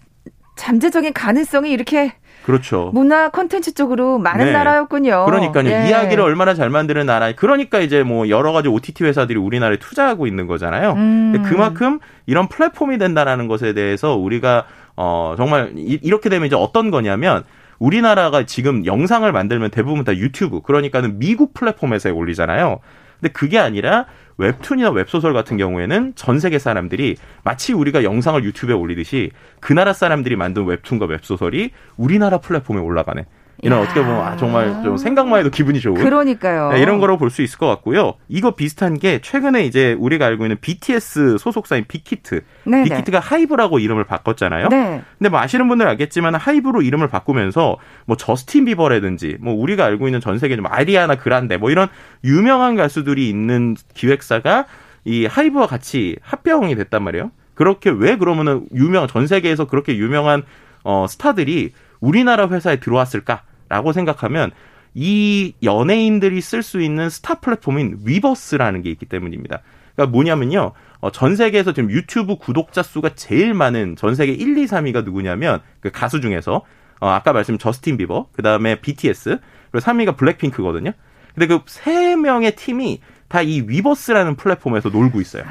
잠재적인 0.57 1.13
가능성이 1.13 1.71
이렇게 1.71 2.15
그렇죠. 2.45 2.91
문화 2.93 3.31
콘텐츠 3.31 3.73
쪽으로 3.73 4.19
많은 4.19 4.47
네. 4.47 4.53
나라였군요. 4.53 5.25
그러니까요. 5.25 5.65
네. 5.65 5.89
이야기를 5.89 6.23
얼마나 6.23 6.53
잘 6.53 6.69
만드는 6.69 7.07
나라. 7.07 7.33
그러니까 7.33 7.81
이제 7.81 8.03
뭐 8.03 8.29
여러 8.29 8.53
가지 8.53 8.69
OTT 8.69 9.05
회사들이 9.05 9.39
우리나라에 9.39 9.79
투자하고 9.79 10.27
있는 10.27 10.47
거잖아요. 10.47 10.93
음. 10.93 11.43
그만큼 11.47 12.01
이런 12.27 12.49
플랫폼이 12.49 12.99
된다라는 12.99 13.49
것에 13.49 13.73
대해서 13.73 14.15
우리가 14.15 14.67
어 14.97 15.35
정말 15.39 15.73
이렇게 15.77 16.29
되면 16.29 16.47
이제 16.47 16.55
어떤 16.55 16.91
거냐면 16.91 17.45
우리나라가 17.79 18.45
지금 18.45 18.85
영상을 18.85 19.31
만들면 19.31 19.71
대부분 19.71 20.05
다 20.05 20.15
유튜브 20.15 20.61
그러니까는 20.61 21.19
미국 21.19 21.55
플랫폼에서 21.55 22.13
올리잖아요. 22.13 22.81
근데 23.25 23.33
그게 23.33 23.59
아니라 23.59 24.05
웹툰이나 24.37 24.91
웹소설 24.91 25.33
같은 25.33 25.57
경우에는 25.57 26.13
전 26.15 26.41
세계 26.41 26.59
사람들이 26.59 27.17
마치 27.43 27.73
우리가 27.73 28.05
영상을 28.05 28.45
유튜브에 28.45 28.75
올리듯이 28.75 29.31
그 29.61 29.73
나라 29.73 29.95
사람들이 29.95 30.37
만든 30.37 30.67
웹툰과 30.67 31.07
웹소설이 31.07 31.71
우리나라 31.97 32.39
플랫폼에 32.39 32.81
올라가네. 32.81 33.25
이런 33.63 33.81
어떻게 33.81 34.03
보면 34.03 34.21
아, 34.21 34.37
정말 34.37 34.83
좀 34.83 34.97
생각만 34.97 35.41
해도 35.41 35.51
기분이 35.51 35.81
좋은 35.81 35.95
그러니까요. 36.03 36.73
네, 36.73 36.81
이런 36.81 36.99
거로 36.99 37.17
볼 37.17 37.31
수 37.31 37.41
있을 37.43 37.59
것 37.59 37.67
같고요. 37.69 38.15
이거 38.29 38.51
비슷한 38.53 38.99
게 38.99 39.21
최근에 39.21 39.65
이제 39.65 39.97
우리가 39.99 40.27
알고 40.27 40.45
있는 40.45 40.57
BTS 40.61 41.39
소속사인 41.39 41.85
빅히트, 41.89 42.43
네네. 42.65 42.85
빅히트가 42.85 43.21
하이브라고 43.21 43.79
이름을 43.79 44.05
바꿨잖아요. 44.05 44.69
네. 44.69 45.03
근데 45.19 45.29
뭐 45.31 45.41
아시는 45.41 45.67
분들 45.69 45.87
알겠지만 45.89 46.35
하이브로 46.35 46.83
이름을 46.83 47.09
바꾸면서 47.09 47.79
뭐 48.07 48.17
저스틴 48.17 48.67
비버라든지 48.67 49.39
뭐 49.41 49.55
우리가 49.55 49.85
알고 49.85 50.07
있는 50.09 50.21
전 50.21 50.39
세계 50.39 50.57
좀 50.57 50.67
아리아나 50.67 51.15
그란데 51.15 51.57
뭐 51.57 51.71
이런 51.71 51.89
유명한 52.25 52.77
가수들이 52.77 53.29
있는 53.29 53.77
기획사가 53.95 54.67
이 55.05 55.27
하이브와 55.27 55.67
같이 55.67 56.17
합병이 56.23 56.75
됐단 56.77 57.03
말이에요. 57.03 57.31
그렇게 57.55 57.91
왜 57.91 58.17
그러면은 58.17 58.67
유명 58.75 59.07
전 59.07 59.27
세계에서 59.27 59.67
그렇게 59.67 59.97
유명한 59.97 60.43
어 60.83 61.07
스타들이 61.09 61.73
우리나라 62.01 62.49
회사에 62.49 62.77
들어왔을까라고 62.81 63.93
생각하면 63.93 64.51
이 64.95 65.55
연예인들이 65.63 66.41
쓸 66.41 66.63
수 66.63 66.81
있는 66.81 67.11
스타 67.11 67.41
플랫폼인 67.41 67.99
위버스라는 68.05 68.83
게 68.83 68.91
있기 68.91 69.07
때문입니다. 69.07 69.61
그러니까 69.95 70.13
뭐냐면요. 70.13 70.73
어, 71.01 71.11
전 71.11 71.37
세계에서 71.37 71.73
지금 71.73 71.91
유튜브 71.91 72.37
구독자 72.37 72.83
수가 72.83 73.11
제일 73.11 73.55
많은 73.55 73.97
전 73.97 74.15
세계 74.15 74.33
1, 74.33 74.57
2, 74.57 74.67
3위가 74.67 75.05
누구냐면 75.05 75.61
그 75.81 75.91
가수 75.91 76.21
중에서 76.21 76.63
어, 77.01 77.09
아까 77.09 77.33
말씀 77.33 77.59
저스틴 77.59 77.97
비버, 77.99 78.29
그 78.33 78.43
다음에 78.43 78.81
BTS, 78.81 79.39
그리고 79.71 79.85
3위가 79.85 80.17
블랙핑크거든요. 80.17 80.93
근데 81.35 81.47
그 81.49 81.61
세 81.67 82.15
명의 82.17 82.55
팀이 82.55 83.01
다 83.29 83.43
이 83.43 83.63
위버스라는 83.67 84.37
플랫폼에서 84.37 84.91
놀고 84.91 85.21
있어요. 85.21 85.43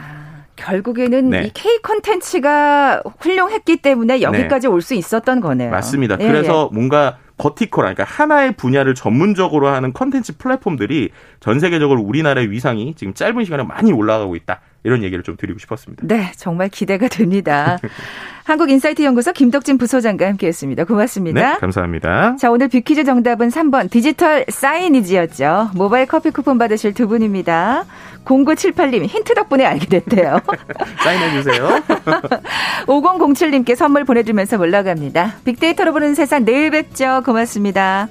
결국에는 0.55 1.29
네. 1.29 1.43
이 1.45 1.49
K 1.53 1.79
콘텐츠가 1.81 3.01
훌륭했기 3.19 3.77
때문에 3.77 4.21
여기까지 4.21 4.67
네. 4.67 4.73
올수 4.73 4.93
있었던 4.93 5.41
거네요. 5.41 5.71
맞습니다. 5.71 6.17
예, 6.19 6.27
그래서 6.27 6.69
예. 6.71 6.75
뭔가 6.75 7.17
버티컬, 7.37 7.83
그러니까 7.83 8.03
하나의 8.03 8.53
분야를 8.53 8.95
전문적으로 8.95 9.67
하는 9.67 9.91
컨텐츠 9.91 10.37
플랫폼들이 10.37 11.09
전 11.39 11.59
세계적으로 11.59 12.01
우리나라의 12.01 12.51
위상이 12.51 12.93
지금 12.95 13.13
짧은 13.13 13.43
시간에 13.43 13.63
많이 13.63 13.91
올라가고 13.91 14.35
있다. 14.35 14.61
이런 14.83 15.03
얘기를 15.03 15.23
좀 15.23 15.37
드리고 15.37 15.59
싶었습니다. 15.59 16.05
네, 16.05 16.31
정말 16.37 16.69
기대가 16.69 17.07
됩니다. 17.07 17.77
한국인사이트 18.43 19.01
연구소 19.03 19.31
김덕진 19.31 19.77
부소장과 19.77 20.27
함께했습니다. 20.27 20.83
고맙습니다. 20.83 21.53
네, 21.53 21.57
감사합니다. 21.59 22.35
자, 22.35 22.51
오늘 22.51 22.67
빅퀴즈 22.67 23.05
정답은 23.05 23.49
3번 23.49 23.89
디지털 23.89 24.45
사이니지였죠. 24.49 25.71
모바일 25.75 26.05
커피 26.05 26.29
쿠폰 26.31 26.57
받으실 26.57 26.93
두 26.93 27.07
분입니다. 27.07 27.85
0978님 28.25 29.05
힌트 29.05 29.33
덕분에 29.33 29.65
알게 29.65 29.87
됐대요. 29.87 30.39
사인해주세요. 31.03 31.81
5007님께 32.87 33.75
선물 33.75 34.03
보내주면서 34.03 34.59
올라갑니다. 34.59 35.35
빅데이터로 35.45 35.93
보는 35.93 36.15
세상 36.15 36.43
내일 36.43 36.71
뵙죠. 36.71 37.21
고맙습니다. 37.25 38.09